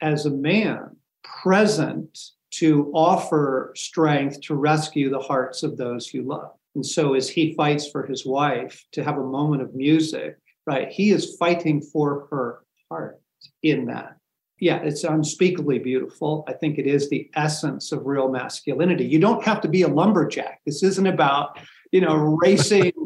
[0.00, 2.18] as a man present
[2.50, 6.52] to offer strength to rescue the hearts of those you love.
[6.74, 10.88] And so, as he fights for his wife to have a moment of music, right,
[10.88, 13.20] he is fighting for her heart
[13.62, 14.16] in that.
[14.58, 16.44] Yeah, it's unspeakably beautiful.
[16.48, 19.04] I think it is the essence of real masculinity.
[19.04, 20.60] You don't have to be a lumberjack.
[20.64, 21.58] This isn't about,
[21.92, 22.92] you know, racing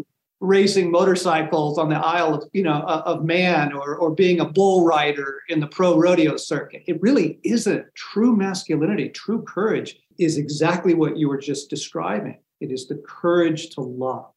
[0.48, 4.44] racing motorcycles on the Isle of you know uh, of Man or or being a
[4.44, 6.82] bull rider in the pro rodeo circuit.
[6.87, 9.11] It really isn't true masculinity.
[9.11, 12.40] True courage is exactly what you were just describing.
[12.61, 14.32] It is the courage to love.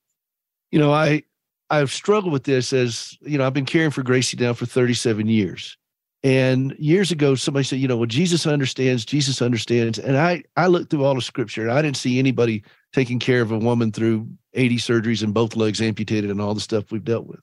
[0.72, 1.24] You know, I
[1.70, 5.28] I've struggled with this as you know I've been caring for Gracie now for 37
[5.28, 5.78] years.
[6.24, 9.98] And years ago, somebody said, you know, well, Jesus understands, Jesus understands.
[9.98, 13.42] And I I looked through all the scripture and I didn't see anybody taking care
[13.42, 17.04] of a woman through 80 surgeries and both legs amputated and all the stuff we've
[17.04, 17.40] dealt with.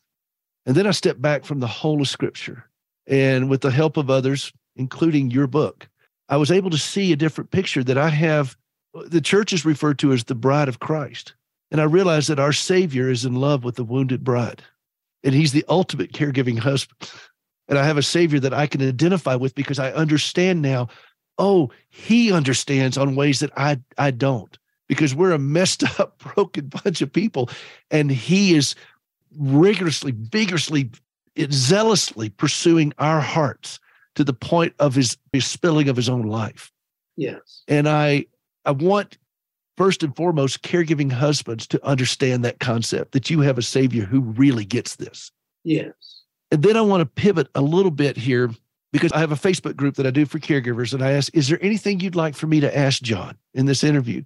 [0.66, 2.68] And then I stepped back from the whole of scripture.
[3.06, 5.88] And with the help of others, including your book,
[6.28, 8.56] I was able to see a different picture that I have.
[9.06, 11.34] The church is referred to as the bride of Christ.
[11.70, 14.62] And I realized that our Savior is in love with the wounded bride,
[15.22, 17.10] and He's the ultimate caregiving husband.
[17.68, 20.88] And I have a Savior that I can identify with because I understand now,
[21.38, 24.58] oh, He understands on ways that I, I don't
[24.88, 27.50] because we're a messed up, broken bunch of people.
[27.90, 28.74] And he is
[29.36, 30.90] rigorously, vigorously,
[31.50, 33.78] zealously pursuing our hearts
[34.16, 36.72] to the point of his, his spilling of his own life.
[37.16, 37.62] Yes.
[37.68, 38.26] And I
[38.64, 39.18] I want
[39.76, 44.20] first and foremost caregiving husbands to understand that concept that you have a savior who
[44.20, 45.32] really gets this.
[45.64, 45.92] Yes.
[46.50, 48.50] And then I want to pivot a little bit here
[48.92, 51.48] because I have a Facebook group that I do for caregivers and I ask, is
[51.48, 54.22] there anything you'd like for me to ask John in this interview?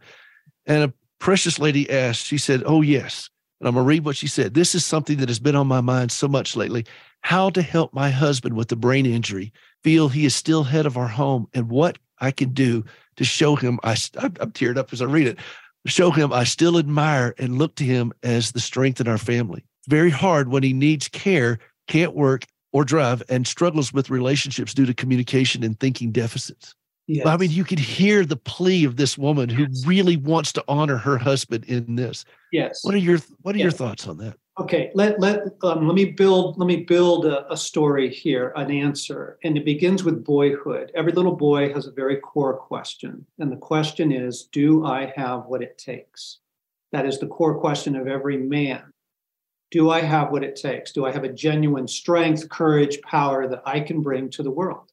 [0.66, 3.29] And a precious lady asked, she said, Oh, yes.
[3.61, 4.55] And I'm going to read what she said.
[4.55, 6.85] This is something that has been on my mind so much lately.
[7.20, 9.53] How to help my husband with the brain injury
[9.85, 12.85] feel he is still head of our home and what I can do
[13.16, 13.79] to show him.
[13.85, 15.38] I, I'm teared up as I read it.
[15.87, 19.64] Show him I still admire and look to him as the strength in our family.
[19.88, 24.87] Very hard when he needs care, can't work or drive, and struggles with relationships due
[24.87, 26.75] to communication and thinking deficits.
[27.08, 27.26] Yes.
[27.26, 29.84] I mean, you could hear the plea of this woman who yes.
[29.86, 32.24] really wants to honor her husband in this.
[32.52, 32.84] Yes.
[32.84, 33.64] What are your What are yes.
[33.64, 34.36] your thoughts on that?
[34.60, 38.70] Okay, let let um, let me build let me build a, a, story here, an
[38.70, 40.92] answer, and it begins with boyhood.
[40.94, 45.46] Every little boy has a very core question, and the question is, do I have
[45.46, 46.40] what it takes?
[46.92, 48.92] That is the core question of every man.
[49.70, 50.92] Do I have what it takes?
[50.92, 54.92] Do I have a genuine strength, courage, power that I can bring to the world?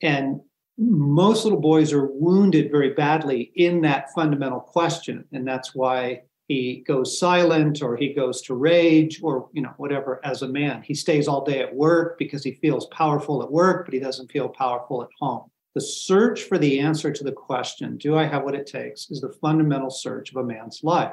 [0.00, 0.40] And
[0.78, 6.82] most little boys are wounded very badly in that fundamental question, and that's why he
[6.84, 10.82] goes silent or he goes to rage or you know whatever as a man.
[10.82, 14.32] He stays all day at work because he feels powerful at work but he doesn't
[14.32, 15.48] feel powerful at home.
[15.76, 19.20] The search for the answer to the question do i have what it takes is
[19.20, 21.12] the fundamental search of a man's life.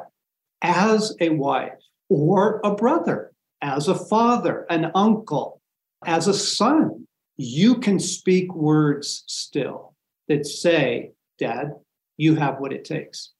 [0.63, 5.61] As a wife or a brother as a father an uncle
[6.05, 7.06] as a son
[7.37, 9.93] you can speak words still
[10.27, 11.73] that say dad
[12.17, 13.31] you have what it takes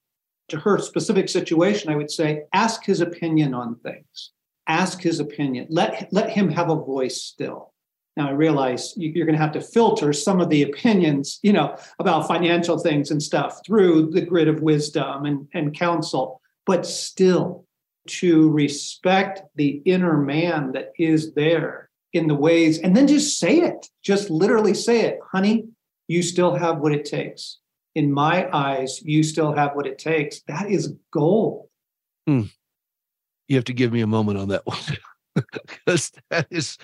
[0.50, 4.32] to her specific situation, I would say ask his opinion on things.
[4.68, 5.68] Ask his opinion.
[5.70, 7.74] Let, let him have a voice still.
[8.16, 11.78] Now I realize you're going to have to filter some of the opinions, you know,
[12.00, 17.66] about financial things and stuff through the grid of wisdom and, and counsel, but still
[18.08, 21.87] to respect the inner man that is there
[22.18, 25.66] in the ways, and then just say it, just literally say it, honey,
[26.08, 27.60] you still have what it takes
[27.98, 30.42] in my eyes, you still have what it takes.
[30.42, 31.68] That is gold.
[32.28, 32.44] Hmm.
[33.48, 34.78] You have to give me a moment on that one
[35.66, 36.78] because that is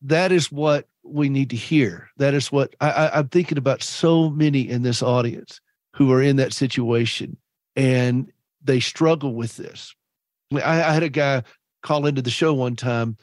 [0.00, 2.08] that is what we need to hear.
[2.16, 3.82] That is what I, I, I'm thinking about.
[3.82, 5.60] So many in this audience
[5.94, 7.36] who are in that situation
[7.76, 8.32] and
[8.64, 9.94] they struggle with this.
[10.54, 11.42] I, I had a guy
[11.82, 13.18] call into the show one time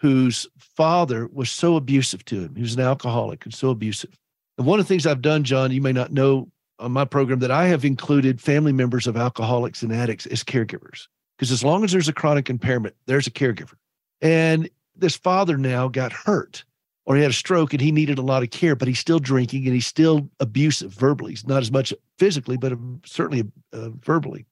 [0.00, 2.54] whose father was so abusive to him.
[2.54, 4.18] He was an alcoholic and so abusive.
[4.56, 7.40] And one of the things I've done, John, you may not know on my program,
[7.40, 11.06] that I have included family members of alcoholics and addicts as caregivers.
[11.36, 13.74] Because as long as there's a chronic impairment, there's a caregiver.
[14.20, 16.64] And this father now got hurt
[17.06, 19.18] or he had a stroke and he needed a lot of care, but he's still
[19.18, 21.32] drinking and he's still abusive verbally.
[21.32, 22.72] He's not as much physically, but
[23.04, 24.46] certainly uh, verbally.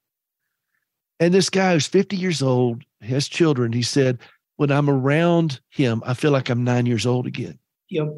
[1.20, 4.18] And this guy who's 50 years old, has children, he said,
[4.58, 7.58] when I'm around him, I feel like I'm nine years old again.
[7.90, 8.08] Yep.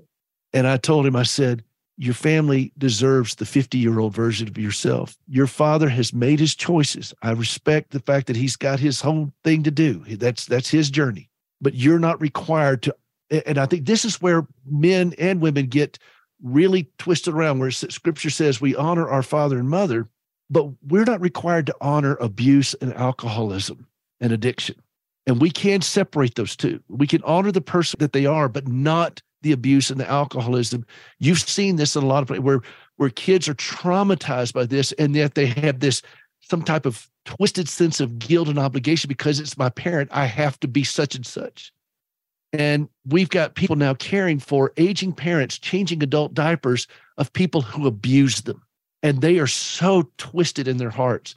[0.54, 1.62] And I told him, I said,
[1.98, 5.18] your family deserves the 50 year old version of yourself.
[5.28, 7.12] Your father has made his choices.
[7.22, 10.02] I respect the fact that he's got his own thing to do.
[10.16, 11.28] That's that's his journey.
[11.60, 12.96] But you're not required to
[13.46, 15.98] and I think this is where men and women get
[16.42, 20.08] really twisted around where scripture says we honor our father and mother,
[20.48, 23.86] but we're not required to honor abuse and alcoholism
[24.20, 24.76] and addiction.
[25.30, 26.82] And we can separate those two.
[26.88, 30.84] We can honor the person that they are, but not the abuse and the alcoholism.
[31.20, 32.62] You've seen this in a lot of places where
[32.96, 36.02] where kids are traumatized by this, and yet they have this
[36.40, 40.10] some type of twisted sense of guilt and obligation because it's my parent.
[40.12, 41.72] I have to be such and such.
[42.52, 46.88] And we've got people now caring for aging parents, changing adult diapers
[47.18, 48.60] of people who abuse them.
[49.04, 51.36] And they are so twisted in their hearts.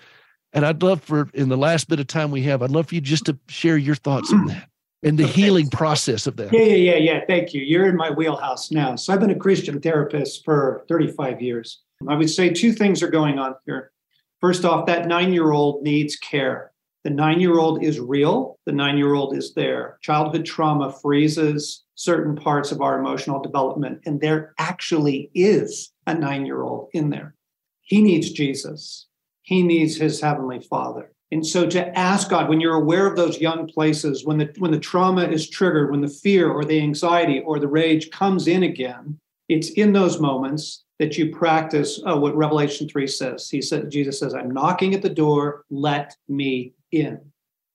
[0.53, 2.95] And I'd love for, in the last bit of time we have, I'd love for
[2.95, 4.69] you just to share your thoughts on that
[5.03, 5.33] and the okay.
[5.33, 6.53] healing process of that.
[6.53, 7.19] Yeah, yeah, yeah, yeah.
[7.27, 7.61] Thank you.
[7.61, 8.95] You're in my wheelhouse now.
[8.95, 11.81] So I've been a Christian therapist for 35 years.
[12.07, 13.91] I would say two things are going on here.
[14.39, 16.71] First off, that nine year old needs care.
[17.03, 19.97] The nine year old is real, the nine year old is there.
[20.01, 26.45] Childhood trauma freezes certain parts of our emotional development, and there actually is a nine
[26.45, 27.35] year old in there.
[27.81, 29.07] He needs Jesus,
[29.43, 31.11] he needs his heavenly father.
[31.31, 34.71] And so to ask God, when you're aware of those young places, when the when
[34.71, 38.63] the trauma is triggered, when the fear or the anxiety or the rage comes in
[38.63, 43.49] again, it's in those moments that you practice uh, what Revelation 3 says.
[43.49, 47.19] He said, Jesus says, I'm knocking at the door, let me in.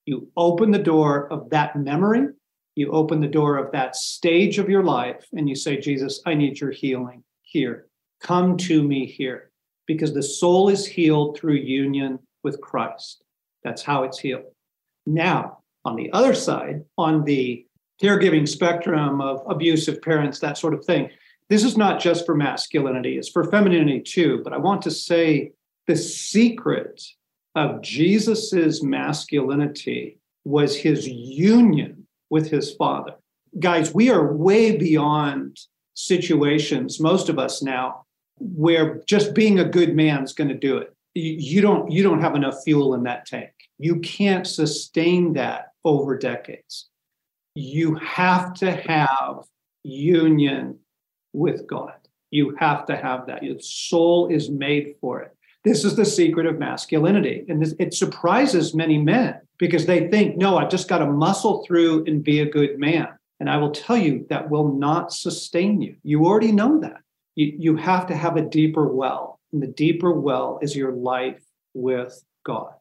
[0.07, 2.29] You open the door of that memory,
[2.77, 6.35] you open the door of that stage of your life, and you say, Jesus, I
[6.35, 7.89] need your healing here.
[8.21, 9.48] Come to me here.
[9.89, 13.25] Because the soul is healed through union with Christ.
[13.65, 14.45] That's how it's healed.
[15.07, 17.67] Now, on the other side, on the
[18.01, 21.11] caregiving spectrum of abusive parents, that sort of thing,
[21.49, 24.43] this is not just for masculinity, it's for femininity too.
[24.45, 25.53] But I want to say
[25.87, 27.03] the secret
[27.55, 33.15] of Jesus's masculinity was his union with his father.
[33.59, 35.59] Guys, we are way beyond
[35.95, 38.05] situations, most of us now,
[38.41, 42.21] where just being a good man is going to do it you don't you don't
[42.21, 43.51] have enough fuel in that tank.
[43.79, 46.89] You can't sustain that over decades.
[47.55, 49.45] You have to have
[49.83, 50.79] union
[51.33, 51.95] with God.
[52.31, 53.43] You have to have that.
[53.43, 55.35] Your soul is made for it.
[55.65, 57.45] This is the secret of masculinity.
[57.49, 61.65] And this, it surprises many men because they think, no, I've just got to muscle
[61.65, 63.09] through and be a good man.
[63.41, 65.97] And I will tell you that will not sustain you.
[66.03, 67.01] You already know that.
[67.39, 69.39] You, you have to have a deeper well.
[69.53, 71.41] And the deeper well is your life
[71.73, 72.73] with God.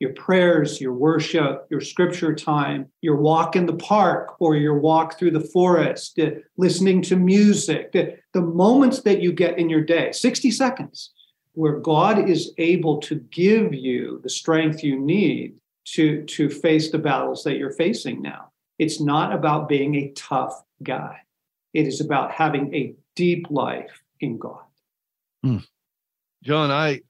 [0.00, 5.16] Your prayers, your worship, your scripture time, your walk in the park or your walk
[5.16, 9.84] through the forest, uh, listening to music, the, the moments that you get in your
[9.84, 11.12] day, 60 seconds,
[11.52, 15.54] where God is able to give you the strength you need
[15.84, 18.50] to, to face the battles that you're facing now.
[18.80, 21.18] It's not about being a tough guy.
[21.74, 23.90] It is about having a deep life
[24.20, 24.62] in God.
[25.44, 25.58] Hmm.
[26.42, 27.02] John, I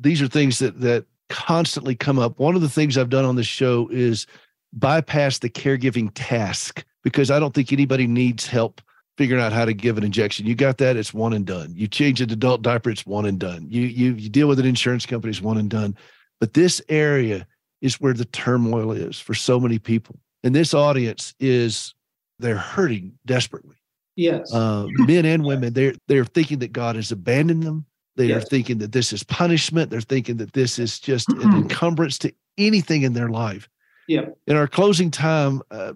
[0.00, 2.40] these are things that that constantly come up.
[2.40, 4.26] One of the things I've done on this show is
[4.72, 8.80] bypass the caregiving task because I don't think anybody needs help
[9.16, 10.44] figuring out how to give an injection.
[10.44, 11.72] You got that, it's one and done.
[11.76, 13.68] You change an adult diaper, it's one and done.
[13.70, 15.96] You you you deal with an insurance company, it's one and done.
[16.40, 17.46] But this area
[17.80, 20.18] is where the turmoil is for so many people.
[20.42, 21.94] And this audience is
[22.40, 23.76] they're hurting desperately.
[24.16, 24.52] Yes.
[24.52, 27.84] Uh, men and women, they're they're thinking that God has abandoned them.
[28.16, 28.42] They yes.
[28.42, 29.90] are thinking that this is punishment.
[29.90, 33.68] They're thinking that this is just an encumbrance to anything in their life.
[34.06, 34.26] Yeah.
[34.46, 35.94] In our closing time, uh,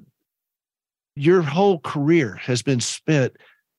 [1.15, 3.37] your whole career has been spent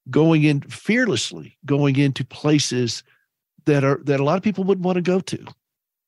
[0.09, 3.03] going in fearlessly, going into places
[3.65, 5.45] that are that a lot of people wouldn't want to go to,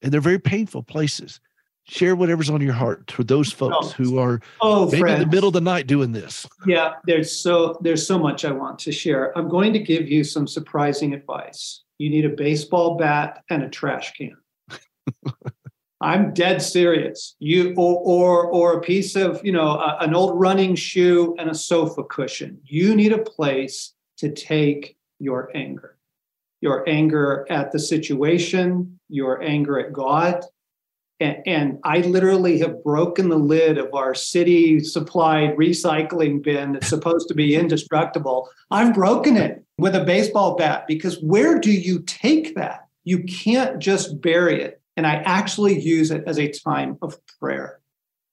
[0.02, 1.40] and they're very painful places.
[1.84, 5.22] Share whatever's on your heart to those folks oh, who are oh, maybe friends.
[5.22, 6.48] in the middle of the night doing this.
[6.66, 9.38] Yeah, there's so there's so much I want to share.
[9.38, 11.84] I'm going to give you some surprising advice.
[11.98, 14.38] You need a baseball bat and a trash can.
[16.02, 17.36] I'm dead serious.
[17.40, 21.50] You or or or a piece of you know a, an old running shoe and
[21.50, 22.60] a sofa cushion.
[22.64, 25.98] You need a place to take your anger,
[26.60, 30.44] your anger at the situation, your anger at God.
[31.22, 36.88] And, and I literally have broken the lid of our city supplied recycling bin that's
[36.88, 38.50] supposed to be indestructible.
[38.72, 42.88] I've broken it with a baseball bat because where do you take that?
[43.04, 47.80] You can't just bury it and I actually use it as a time of prayer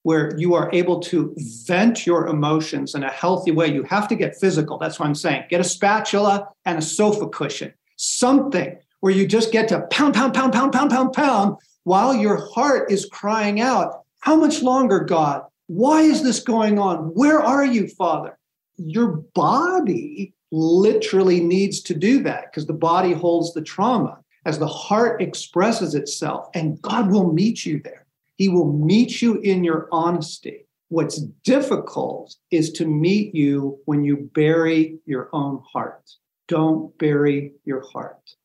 [0.03, 1.35] where you are able to
[1.67, 3.67] vent your emotions in a healthy way.
[3.67, 4.77] You have to get physical.
[4.77, 5.43] That's what I'm saying.
[5.49, 10.33] Get a spatula and a sofa cushion, something where you just get to pound, pound,
[10.33, 11.57] pound, pound, pound, pound, pound
[11.89, 15.41] while your heart is crying out, How much longer, God?
[15.65, 16.97] Why is this going on?
[17.15, 18.37] Where are you, Father?
[18.77, 24.67] Your body literally needs to do that because the body holds the trauma as the
[24.67, 28.05] heart expresses itself, and God will meet you there.
[28.35, 30.67] He will meet you in your honesty.
[30.89, 36.11] What's difficult is to meet you when you bury your own heart.
[36.47, 38.35] Don't bury your heart.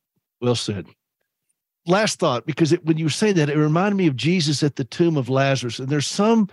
[0.41, 0.87] Well said.
[1.87, 4.85] Last thought, because it, when you say that, it reminded me of Jesus at the
[4.85, 5.79] tomb of Lazarus.
[5.79, 6.49] And there's some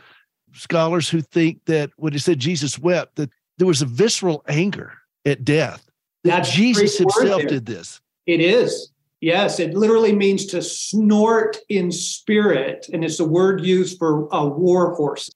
[0.54, 4.94] scholars who think that when he said Jesus wept, that there was a visceral anger
[5.26, 5.90] at death.
[6.24, 8.02] That That's Jesus himself did this.
[8.26, 8.92] It is.
[9.22, 14.48] Yes, it literally means to snort in spirit, and it's a word used for a
[14.48, 15.30] war horse.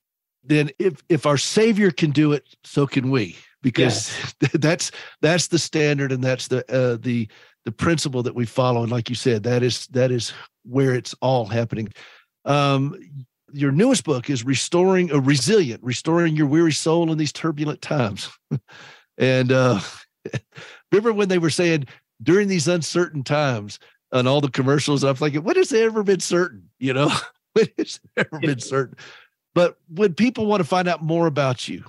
[0.44, 4.52] Then, if if our Savior can do it, so can we, because yes.
[4.54, 4.92] that's
[5.22, 7.28] that's the standard, and that's the uh, the
[7.66, 8.84] the principle that we follow.
[8.84, 11.92] And like you said, that is that is where it's all happening.
[12.46, 12.98] Um,
[13.52, 18.30] your newest book is restoring a resilient, restoring your weary soul in these turbulent times.
[19.18, 19.80] and uh,
[20.92, 21.86] remember when they were saying
[22.22, 23.80] during these uncertain times
[24.12, 26.70] on all the commercials, I'm thinking, when has it ever been certain?
[26.80, 27.12] You know,
[27.54, 28.98] when has it ever been certain?
[29.54, 31.84] But when people want to find out more about you,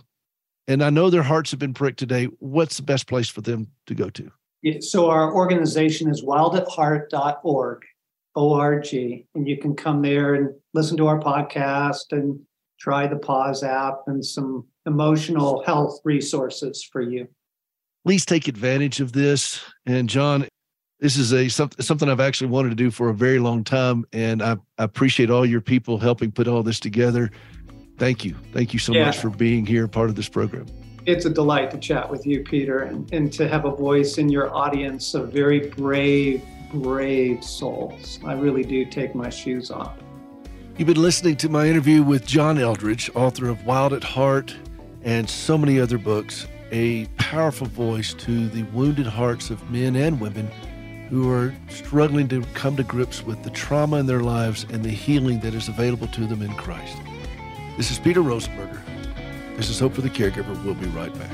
[0.69, 3.69] and I know their hearts have been pricked today, what's the best place for them
[3.87, 4.31] to go to?
[4.63, 7.83] Yeah, so our organization is wildatheart.org,
[8.35, 12.41] O-R-G, and you can come there and listen to our podcast and
[12.81, 17.29] try the Pause app and some emotional health resources for you
[18.07, 19.61] please take advantage of this.
[19.85, 20.47] And John,
[21.01, 24.43] this is a something I've actually wanted to do for a very long time, and
[24.43, 27.31] I, I appreciate all your people helping put all this together.
[27.99, 29.07] Thank you, thank you so yeah.
[29.07, 30.67] much for being here, part of this program.
[31.07, 34.29] It's a delight to chat with you, Peter, and, and to have a voice in
[34.29, 36.43] your audience of very brave,
[36.73, 38.19] brave souls.
[38.27, 39.97] I really do take my shoes off.
[40.77, 44.57] You've been listening to my interview with John Eldredge, author of Wild at Heart
[45.05, 50.21] and so many other books a powerful voice to the wounded hearts of men and
[50.21, 50.49] women
[51.09, 54.91] who are struggling to come to grips with the trauma in their lives and the
[54.91, 56.97] healing that is available to them in Christ.
[57.77, 58.83] This is Peter Rosenberger.
[59.57, 60.63] This is Hope for the Caregiver.
[60.65, 61.31] We'll be right back.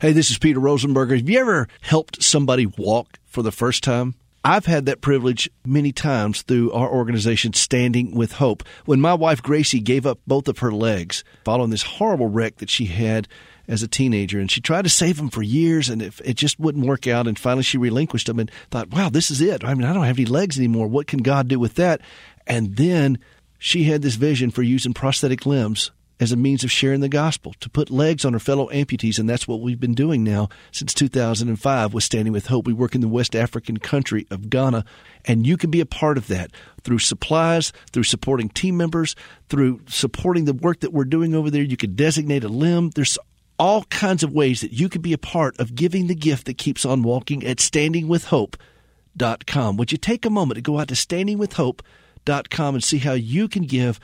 [0.00, 1.16] Hey, this is Peter Rosenberger.
[1.16, 4.16] Have you ever helped somebody walk for the first time?
[4.44, 8.64] I've had that privilege many times through our organization, Standing with Hope.
[8.84, 12.68] When my wife Gracie gave up both of her legs following this horrible wreck that
[12.68, 13.28] she had
[13.72, 16.60] as a teenager, and she tried to save them for years, and it, it just
[16.60, 17.26] wouldn't work out.
[17.26, 19.64] And finally, she relinquished them and thought, "Wow, this is it.
[19.64, 20.88] I mean, I don't have any legs anymore.
[20.88, 22.02] What can God do with that?"
[22.46, 23.18] And then
[23.58, 27.52] she had this vision for using prosthetic limbs as a means of sharing the gospel,
[27.58, 29.18] to put legs on her fellow amputees.
[29.18, 32.64] And that's what we've been doing now since 2005 with Standing with Hope.
[32.64, 34.84] We work in the West African country of Ghana,
[35.24, 36.52] and you can be a part of that
[36.84, 39.16] through supplies, through supporting team members,
[39.48, 41.62] through supporting the work that we're doing over there.
[41.62, 42.90] You can designate a limb.
[42.90, 43.18] There's
[43.58, 46.58] all kinds of ways that you can be a part of giving the gift that
[46.58, 49.76] keeps on walking at standingwithhope.com.
[49.76, 53.64] Would you take a moment to go out to standingwithhope.com and see how you can
[53.64, 54.00] give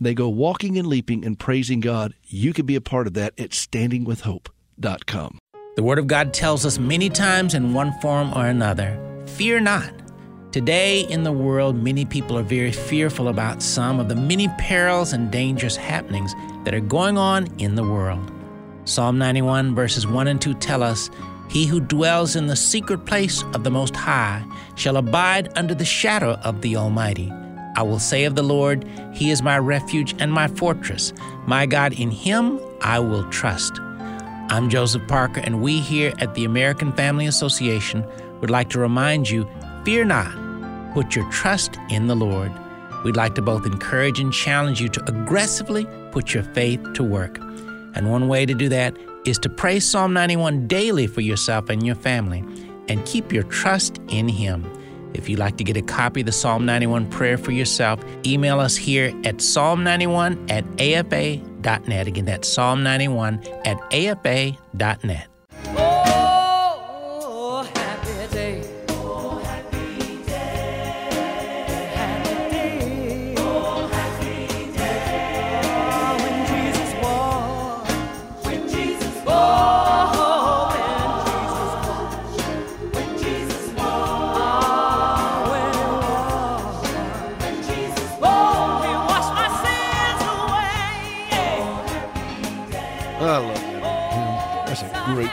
[0.00, 2.14] they go walking and leaping and praising God.
[2.26, 5.38] You can be a part of that at standingwithhope.com.
[5.76, 9.92] The Word of God tells us many times in one form or another fear not.
[10.52, 15.12] Today in the world, many people are very fearful about some of the many perils
[15.12, 16.34] and dangerous happenings
[16.64, 18.32] that are going on in the world.
[18.84, 21.10] Psalm 91, verses 1 and 2 tell us,
[21.48, 25.84] He who dwells in the secret place of the Most High shall abide under the
[25.84, 27.30] shadow of the Almighty.
[27.76, 31.12] I will say of the Lord, He is my refuge and my fortress.
[31.46, 33.78] My God, in Him I will trust.
[33.80, 38.04] I'm Joseph Parker, and we here at the American Family Association
[38.40, 39.48] would like to remind you
[39.84, 40.34] fear not,
[40.94, 42.50] put your trust in the Lord.
[43.04, 47.38] We'd like to both encourage and challenge you to aggressively put your faith to work.
[47.94, 51.84] And one way to do that is to pray Psalm 91 daily for yourself and
[51.84, 52.44] your family
[52.88, 54.64] and keep your trust in Him.
[55.14, 58.60] If you'd like to get a copy of the Psalm 91 prayer for yourself, email
[58.60, 62.06] us here at psalm91 at afa.net.
[62.06, 65.29] Again, that's psalm 91 at afa.net.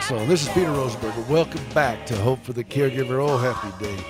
[0.08, 0.26] song.
[0.26, 1.28] This is Peter Rosenberger.
[1.28, 3.22] Welcome back to Hope for the Caregiver.
[3.22, 4.02] Oh, happy day.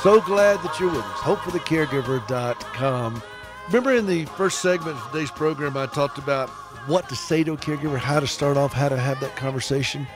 [0.00, 1.18] So glad that you're with us.
[1.18, 3.22] HopeForTheCaregiver.com.
[3.66, 6.48] Remember in the first segment of today's program, I talked about
[6.86, 10.06] what to say to a caregiver, how to start off, how to have that conversation.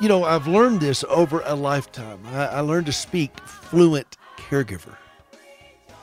[0.00, 2.18] You know, I've learned this over a lifetime.
[2.32, 4.96] I, I learned to speak fluent caregiver.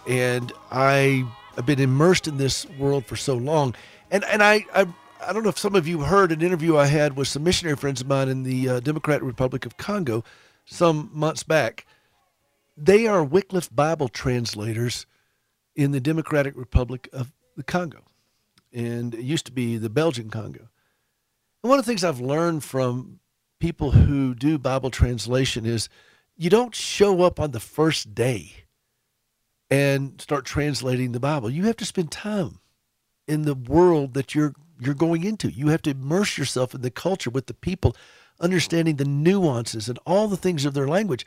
[0.07, 1.25] And I
[1.57, 3.75] have been immersed in this world for so long.
[4.11, 4.87] And, and I, I
[5.27, 7.75] I don't know if some of you heard an interview I had with some missionary
[7.75, 10.23] friends of mine in the uh, Democratic Republic of Congo
[10.65, 11.85] some months back.
[12.77, 15.05] They are Wycliffe Bible translators
[15.75, 18.03] in the Democratic Republic of the Congo,
[18.71, 20.69] and it used to be the Belgian Congo.
[21.63, 23.19] And one of the things I've learned from
[23.59, 25.89] people who do Bible translation is
[26.37, 28.51] you don't show up on the first day
[29.71, 31.49] and start translating the Bible.
[31.49, 32.59] You have to spend time
[33.27, 35.49] in the world that you're you're going into.
[35.49, 37.95] You have to immerse yourself in the culture with the people,
[38.39, 41.25] understanding the nuances and all the things of their language.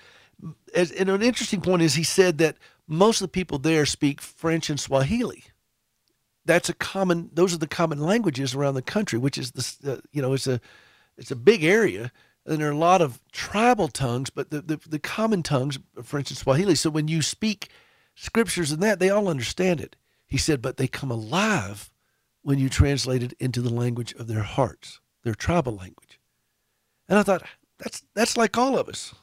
[0.75, 4.21] As, and an interesting point is he said that most of the people there speak
[4.21, 5.45] French and Swahili.
[6.45, 9.97] That's a common; those are the common languages around the country, which is the uh,
[10.13, 10.61] you know it's a
[11.19, 12.11] it's a big area,
[12.47, 16.31] and there are a lot of tribal tongues, but the, the, the common tongues French
[16.31, 16.75] and Swahili.
[16.75, 17.69] So when you speak
[18.15, 19.97] scriptures and that, they all understand it.
[20.27, 21.91] He said, but they come alive
[22.49, 26.19] when you translate it into the language of their hearts, their tribal language.
[27.07, 27.43] And I thought,
[27.79, 29.15] that's, that's like all of us.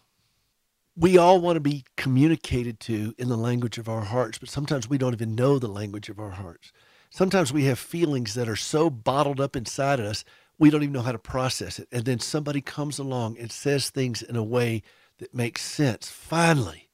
[0.95, 4.87] We all want to be communicated to in the language of our hearts, but sometimes
[4.87, 6.71] we don't even know the language of our hearts.
[7.09, 10.23] Sometimes we have feelings that are so bottled up inside of us,
[10.59, 11.87] we don't even know how to process it.
[11.91, 14.83] And then somebody comes along and says things in a way
[15.17, 16.91] that makes sense, finally.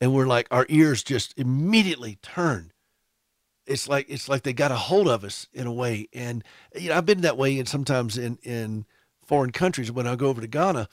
[0.00, 2.70] And we're like, our ears just immediately turn
[3.66, 6.08] it's like it's like they got a hold of us in a way.
[6.12, 6.44] And
[6.74, 8.86] you know, I've been that way, and sometimes in in
[9.24, 10.88] foreign countries when I go over to Ghana,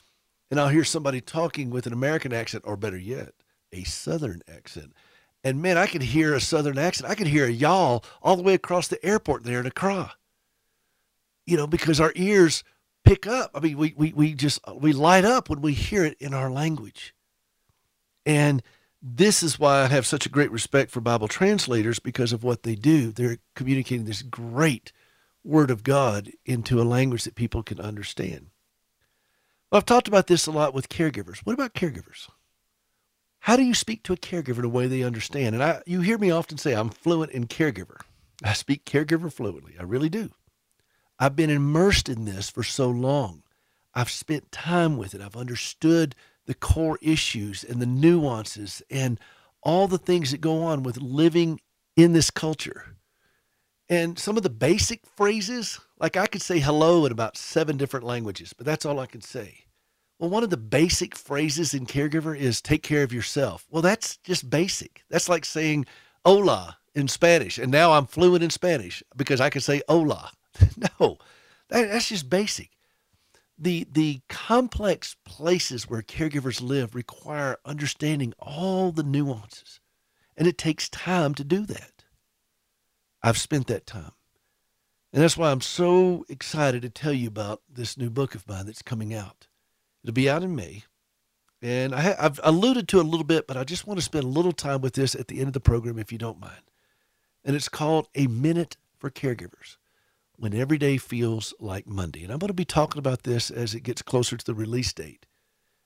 [0.50, 3.32] and I'll hear somebody talking with an American accent, or better yet,
[3.72, 4.92] a Southern accent.
[5.42, 7.10] And man, I could hear a Southern accent.
[7.10, 10.14] I could hear a y'all all the way across the airport there in Accra.
[11.46, 12.64] You know, because our ears
[13.04, 13.50] pick up.
[13.54, 16.50] I mean, we we we just we light up when we hear it in our
[16.50, 17.14] language.
[18.26, 18.62] And
[19.06, 22.62] this is why I have such a great respect for Bible translators because of what
[22.62, 23.12] they do.
[23.12, 24.92] They're communicating this great
[25.44, 28.46] word of God into a language that people can understand.
[29.70, 31.40] Well, I've talked about this a lot with caregivers.
[31.44, 32.30] What about caregivers?
[33.40, 35.54] How do you speak to a caregiver in a way they understand?
[35.54, 38.00] And I, you hear me often say I'm fluent in caregiver.
[38.42, 39.74] I speak caregiver fluently.
[39.78, 40.30] I really do.
[41.18, 43.42] I've been immersed in this for so long.
[43.94, 45.20] I've spent time with it.
[45.20, 46.14] I've understood
[46.46, 49.18] the core issues and the nuances and
[49.62, 51.60] all the things that go on with living
[51.96, 52.96] in this culture.
[53.88, 58.06] And some of the basic phrases, like I could say hello in about seven different
[58.06, 59.64] languages, but that's all I can say.
[60.18, 63.66] Well, one of the basic phrases in caregiver is take care of yourself.
[63.70, 65.02] Well, that's just basic.
[65.10, 65.86] That's like saying
[66.24, 67.58] hola in Spanish.
[67.58, 70.30] And now I'm fluent in Spanish because I can say hola.
[71.00, 71.18] no,
[71.68, 72.70] that, that's just basic.
[73.56, 79.80] The, the complex places where caregivers live require understanding all the nuances,
[80.36, 82.04] and it takes time to do that.
[83.22, 84.12] I've spent that time.
[85.12, 88.66] And that's why I'm so excited to tell you about this new book of mine
[88.66, 89.46] that's coming out.
[90.02, 90.82] It'll be out in May.
[91.62, 94.24] And I have alluded to it a little bit, but I just want to spend
[94.24, 96.70] a little time with this at the end of the program, if you don't mind.
[97.44, 99.76] And it's called A Minute for Caregivers
[100.36, 102.24] When Every Day Feels Like Monday.
[102.24, 104.92] And I'm going to be talking about this as it gets closer to the release
[104.92, 105.26] date.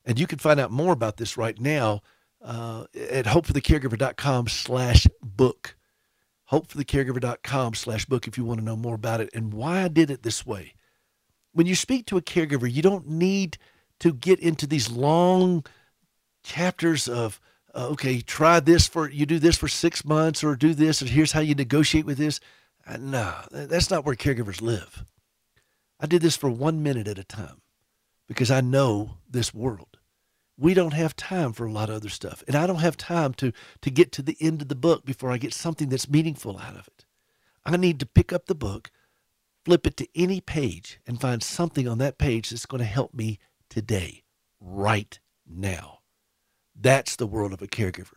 [0.04, 2.02] And you can find out more about this right now
[2.42, 5.76] uh, at hopeforthecaregiver.com slash book.
[6.50, 10.10] Hopeforthecaregiver.com slash book if you want to know more about it and why I did
[10.10, 10.74] it this way.
[11.52, 13.58] When you speak to a caregiver, you don't need–
[14.00, 15.64] to get into these long
[16.42, 17.40] chapters of
[17.74, 21.10] uh, okay try this for you do this for six months or do this and
[21.10, 22.40] here's how you negotiate with this
[22.88, 25.04] Uh, no that's not where caregivers live
[26.00, 27.60] i did this for one minute at a time
[28.26, 29.98] because i know this world
[30.56, 33.34] we don't have time for a lot of other stuff and i don't have time
[33.34, 36.58] to to get to the end of the book before i get something that's meaningful
[36.58, 37.04] out of it
[37.66, 38.90] i need to pick up the book
[39.68, 43.12] flip it to any page and find something on that page that's going to help
[43.12, 44.22] me today,
[44.60, 45.98] right now.
[46.74, 48.16] That's the world of a caregiver.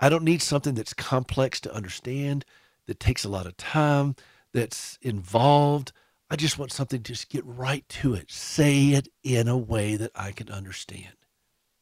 [0.00, 2.44] I don't need something that's complex to understand,
[2.86, 4.16] that takes a lot of time,
[4.52, 5.92] that's involved.
[6.30, 9.96] I just want something to just get right to it, say it in a way
[9.96, 11.14] that I can understand.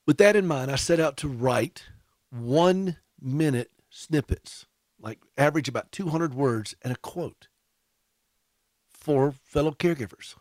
[0.06, 1.84] With that in mind, I set out to write
[2.30, 4.66] one minute snippets,
[5.00, 7.48] like average about 200 words and a quote
[8.90, 10.34] for fellow caregivers.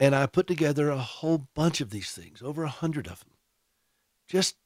[0.00, 3.34] And I put together a whole bunch of these things, over a hundred of them.
[4.26, 4.56] Just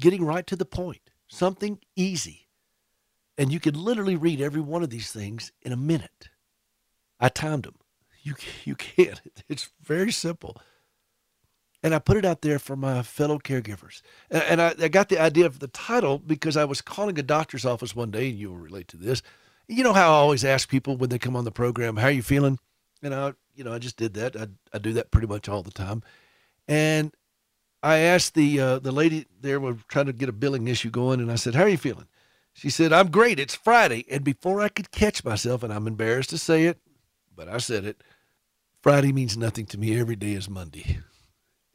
[0.00, 2.45] getting right to the point, something easy.
[3.38, 6.30] And you can literally read every one of these things in a minute.
[7.20, 7.76] I timed them.
[8.22, 8.34] You,
[8.64, 9.20] you can't.
[9.48, 10.56] It's very simple.
[11.82, 14.02] And I put it out there for my fellow caregivers.
[14.30, 17.22] And, and I, I got the idea of the title because I was calling a
[17.22, 19.22] doctor's office one day, and you will relate to this.
[19.68, 22.12] You know how I always ask people when they come on the program, how are
[22.12, 22.58] you feeling?
[23.02, 24.36] And I you know, I just did that.
[24.36, 26.02] I, I do that pretty much all the time.
[26.68, 27.12] And
[27.82, 31.20] I asked the uh, the lady there, we're trying to get a billing issue going,
[31.20, 32.06] and I said, "How are you feeling?"
[32.56, 33.38] She said, "I'm great.
[33.38, 36.80] It's Friday." And before I could catch myself, and I'm embarrassed to say it,
[37.34, 38.02] but I said it,
[38.82, 39.98] Friday means nothing to me.
[40.00, 41.00] Every day is Monday,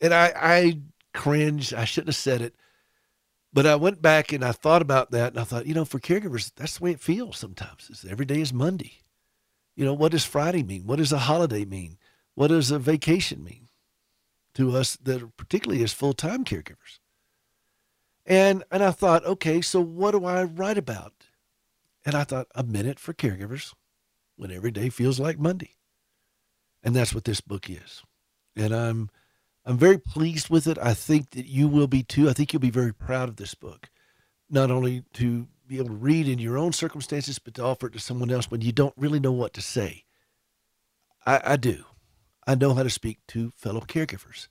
[0.02, 0.80] and I I
[1.14, 1.72] cringed.
[1.72, 2.56] I shouldn't have said it,
[3.54, 6.00] but I went back and I thought about that, and I thought, you know, for
[6.00, 7.88] caregivers, that's the way it feels sometimes.
[7.92, 9.04] Is every day is Monday.
[9.76, 10.88] You know, what does Friday mean?
[10.88, 12.00] What does a holiday mean?
[12.34, 13.70] What does a vacation mean
[14.56, 17.01] to us that are particularly as full time caregivers?
[18.32, 21.12] And and I thought, okay, so what do I write about?
[22.06, 23.74] And I thought, a minute for caregivers
[24.38, 25.72] when every day feels like Monday.
[26.82, 28.04] And that's what this book is.
[28.56, 29.10] And I'm
[29.66, 30.78] I'm very pleased with it.
[30.82, 32.30] I think that you will be too.
[32.30, 33.90] I think you'll be very proud of this book.
[34.50, 37.94] Not only to be able to read in your own circumstances, but to offer it
[37.94, 40.06] to someone else when you don't really know what to say.
[41.26, 41.84] I, I do.
[42.48, 44.48] I know how to speak to fellow caregivers.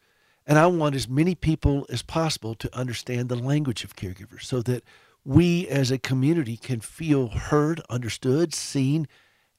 [0.47, 4.63] And I want as many people as possible to understand the language of caregivers so
[4.63, 4.83] that
[5.25, 9.07] we as a community can feel heard, understood, seen,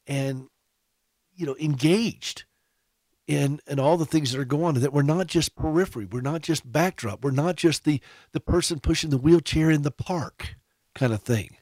[0.07, 0.47] and
[1.36, 2.45] you know, engaged
[3.27, 4.73] in in all the things that are going on.
[4.75, 8.01] That we're not just periphery, we're not just backdrop, we're not just the
[8.32, 10.55] the person pushing the wheelchair in the park
[10.95, 11.57] kind of thing.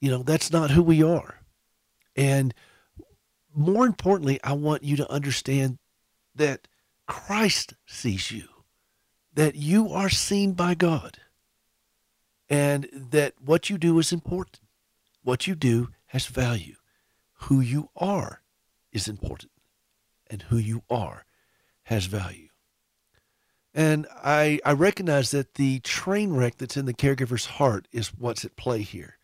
[0.00, 1.40] You know, that's not who we are.
[2.14, 2.54] And
[3.54, 5.78] more importantly, I want you to understand
[6.34, 6.68] that
[7.06, 8.48] Christ sees you,
[9.34, 11.18] that you are seen by God,
[12.48, 14.60] and that what you do is important.
[15.22, 16.76] What you do has value.
[17.48, 18.42] Who you are
[18.92, 19.52] is important,
[20.30, 21.24] and who you are
[21.84, 22.48] has value.
[23.74, 28.44] And I, I recognize that the train wreck that's in the caregiver's heart is what's
[28.44, 29.18] at play here,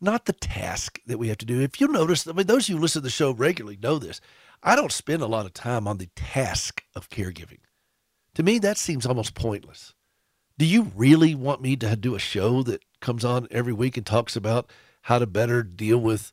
[0.00, 1.60] not the task that we have to do.
[1.60, 3.98] If you notice, I mean, those of you who listen to the show regularly know
[3.98, 4.20] this.
[4.62, 7.60] I don't spend a lot of time on the task of caregiving.
[8.34, 9.94] To me, that seems almost pointless.
[10.58, 14.04] Do you really want me to do a show that comes on every week and
[14.04, 14.70] talks about
[15.02, 16.32] how to better deal with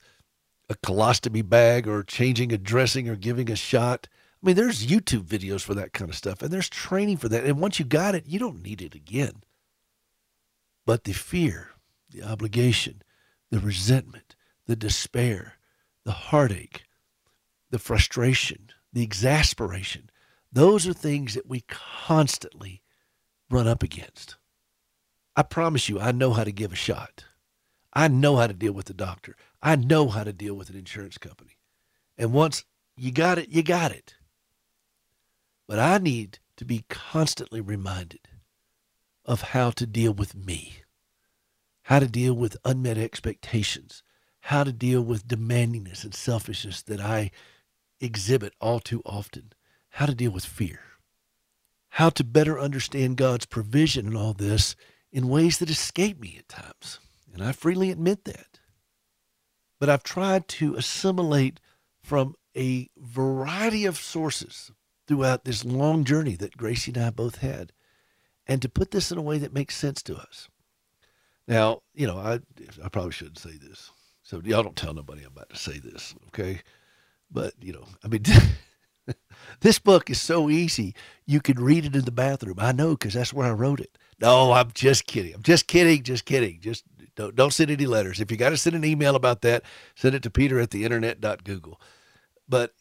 [0.68, 4.07] a colostomy bag or changing a dressing or giving a shot?
[4.41, 7.45] I mean, there's YouTube videos for that kind of stuff, and there's training for that.
[7.45, 9.43] And once you got it, you don't need it again.
[10.86, 11.72] But the fear,
[12.09, 13.01] the obligation,
[13.51, 14.35] the resentment,
[14.65, 15.55] the despair,
[16.03, 16.83] the heartache,
[17.69, 20.09] the frustration, the exasperation,
[20.51, 22.81] those are things that we constantly
[23.49, 24.37] run up against.
[25.35, 27.25] I promise you, I know how to give a shot.
[27.93, 29.35] I know how to deal with the doctor.
[29.61, 31.57] I know how to deal with an insurance company.
[32.17, 32.63] And once
[32.95, 34.15] you got it, you got it.
[35.67, 38.27] But I need to be constantly reminded
[39.25, 40.77] of how to deal with me,
[41.86, 44.01] how to deal with unmet expectations,
[44.41, 47.29] how to deal with demandingness and selfishness that I
[48.01, 49.53] exhibit all too often,
[49.89, 50.79] how to deal with fear,
[51.89, 54.75] how to better understand God's provision in all this
[55.11, 56.99] in ways that escape me at times.
[57.31, 58.59] And I freely admit that.
[59.79, 61.59] But I've tried to assimilate
[62.01, 64.71] from a variety of sources
[65.07, 67.73] throughout this long journey that Gracie and I both had,
[68.47, 70.49] and to put this in a way that makes sense to us.
[71.47, 72.39] Now, you know, I
[72.83, 73.91] I probably shouldn't say this,
[74.23, 76.61] so y'all don't tell nobody I'm about to say this, okay?
[77.29, 78.23] But you know, I mean,
[79.61, 82.57] this book is so easy you can read it in the bathroom.
[82.59, 83.97] I know because that's where I wrote it.
[84.19, 85.33] No, I'm just kidding.
[85.33, 86.03] I'm just kidding.
[86.03, 86.59] Just kidding.
[86.61, 86.83] Just
[87.15, 88.19] don't don't send any letters.
[88.19, 89.63] If you got to send an email about that,
[89.95, 91.79] send it to Peter at the internet dot Google.
[92.47, 92.73] But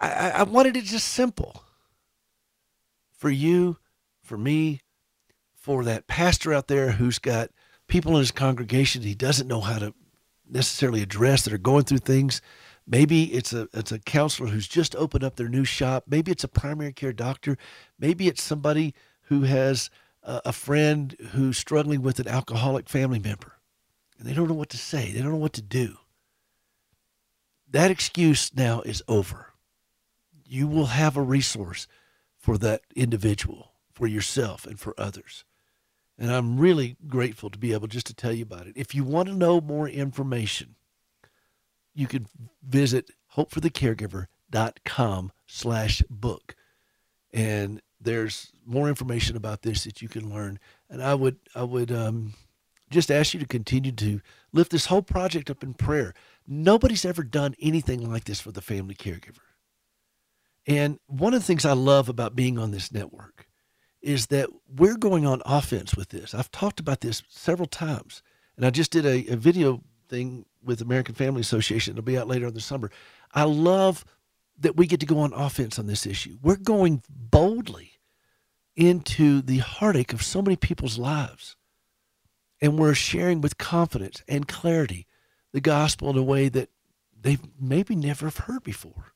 [0.00, 1.62] I, I wanted it just simple
[3.16, 3.78] for you,
[4.22, 4.82] for me,
[5.54, 7.50] for that pastor out there who's got
[7.88, 9.94] people in his congregation he doesn't know how to
[10.48, 12.40] necessarily address that are going through things.
[12.86, 16.04] Maybe it's a it's a counselor who's just opened up their new shop.
[16.06, 17.58] Maybe it's a primary care doctor.
[17.98, 19.90] Maybe it's somebody who has
[20.22, 23.54] a, a friend who's struggling with an alcoholic family member,
[24.18, 25.10] and they don't know what to say.
[25.10, 25.96] They don't know what to do.
[27.68, 29.52] That excuse now is over
[30.48, 31.86] you will have a resource
[32.38, 35.44] for that individual, for yourself, and for others.
[36.18, 38.72] And I'm really grateful to be able just to tell you about it.
[38.76, 40.76] If you want to know more information,
[41.94, 42.26] you can
[42.66, 46.56] visit hopeforthecaregiver.com slash book.
[47.32, 50.58] And there's more information about this that you can learn.
[50.88, 52.34] And I would I would um,
[52.90, 54.20] just ask you to continue to
[54.52, 56.14] lift this whole project up in prayer.
[56.46, 59.40] Nobody's ever done anything like this for the family caregiver.
[60.66, 63.46] And one of the things I love about being on this network
[64.06, 66.34] is that we're going on offense with this.
[66.34, 68.22] I've talked about this several times,
[68.56, 71.92] and I just did a, a video thing with American Family Association.
[71.92, 72.90] It'll be out later in the summer.
[73.34, 74.04] I love
[74.58, 76.38] that we get to go on offense on this issue.
[76.40, 77.92] We're going boldly
[78.74, 81.56] into the heartache of so many people's lives.
[82.60, 85.06] And we're sharing with confidence and clarity
[85.52, 86.70] the gospel in a way that
[87.20, 89.12] they've maybe never have heard before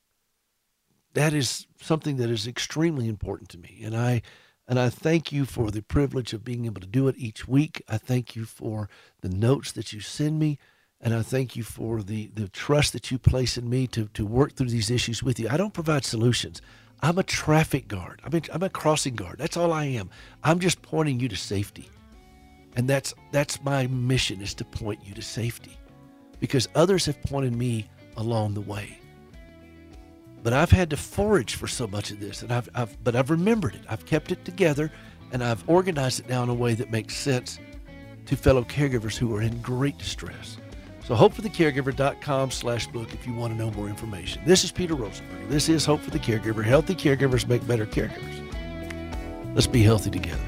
[1.14, 3.80] that is something that is extremely important to me.
[3.84, 4.22] And I
[4.70, 7.82] and I thank you for the privilege of being able to do it each week.
[7.88, 8.88] I thank you for
[9.20, 10.60] the notes that you send me.
[11.00, 14.24] And I thank you for the, the trust that you place in me to, to
[14.24, 15.48] work through these issues with you.
[15.50, 16.62] I don't provide solutions.
[17.02, 18.20] I'm a traffic guard.
[18.22, 19.38] I'm a, I'm a crossing guard.
[19.38, 20.08] That's all I am.
[20.44, 21.90] I'm just pointing you to safety.
[22.76, 25.76] And that's that's my mission is to point you to safety.
[26.38, 28.99] Because others have pointed me along the way.
[30.42, 33.30] But I've had to forage for so much of this, and I've, I've but I've
[33.30, 33.82] remembered it.
[33.88, 34.90] I've kept it together,
[35.32, 37.58] and I've organized it now in a way that makes sense
[38.26, 40.56] to fellow caregivers who are in great distress.
[41.04, 44.42] So hopeforthecaregiver.com slash book if you want to know more information.
[44.46, 45.48] This is Peter Rosenberger.
[45.48, 46.64] This is Hope for the Caregiver.
[46.64, 48.46] Healthy caregivers make better caregivers.
[49.54, 50.38] Let's be healthy together.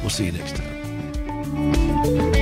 [0.00, 2.41] We'll see you next time.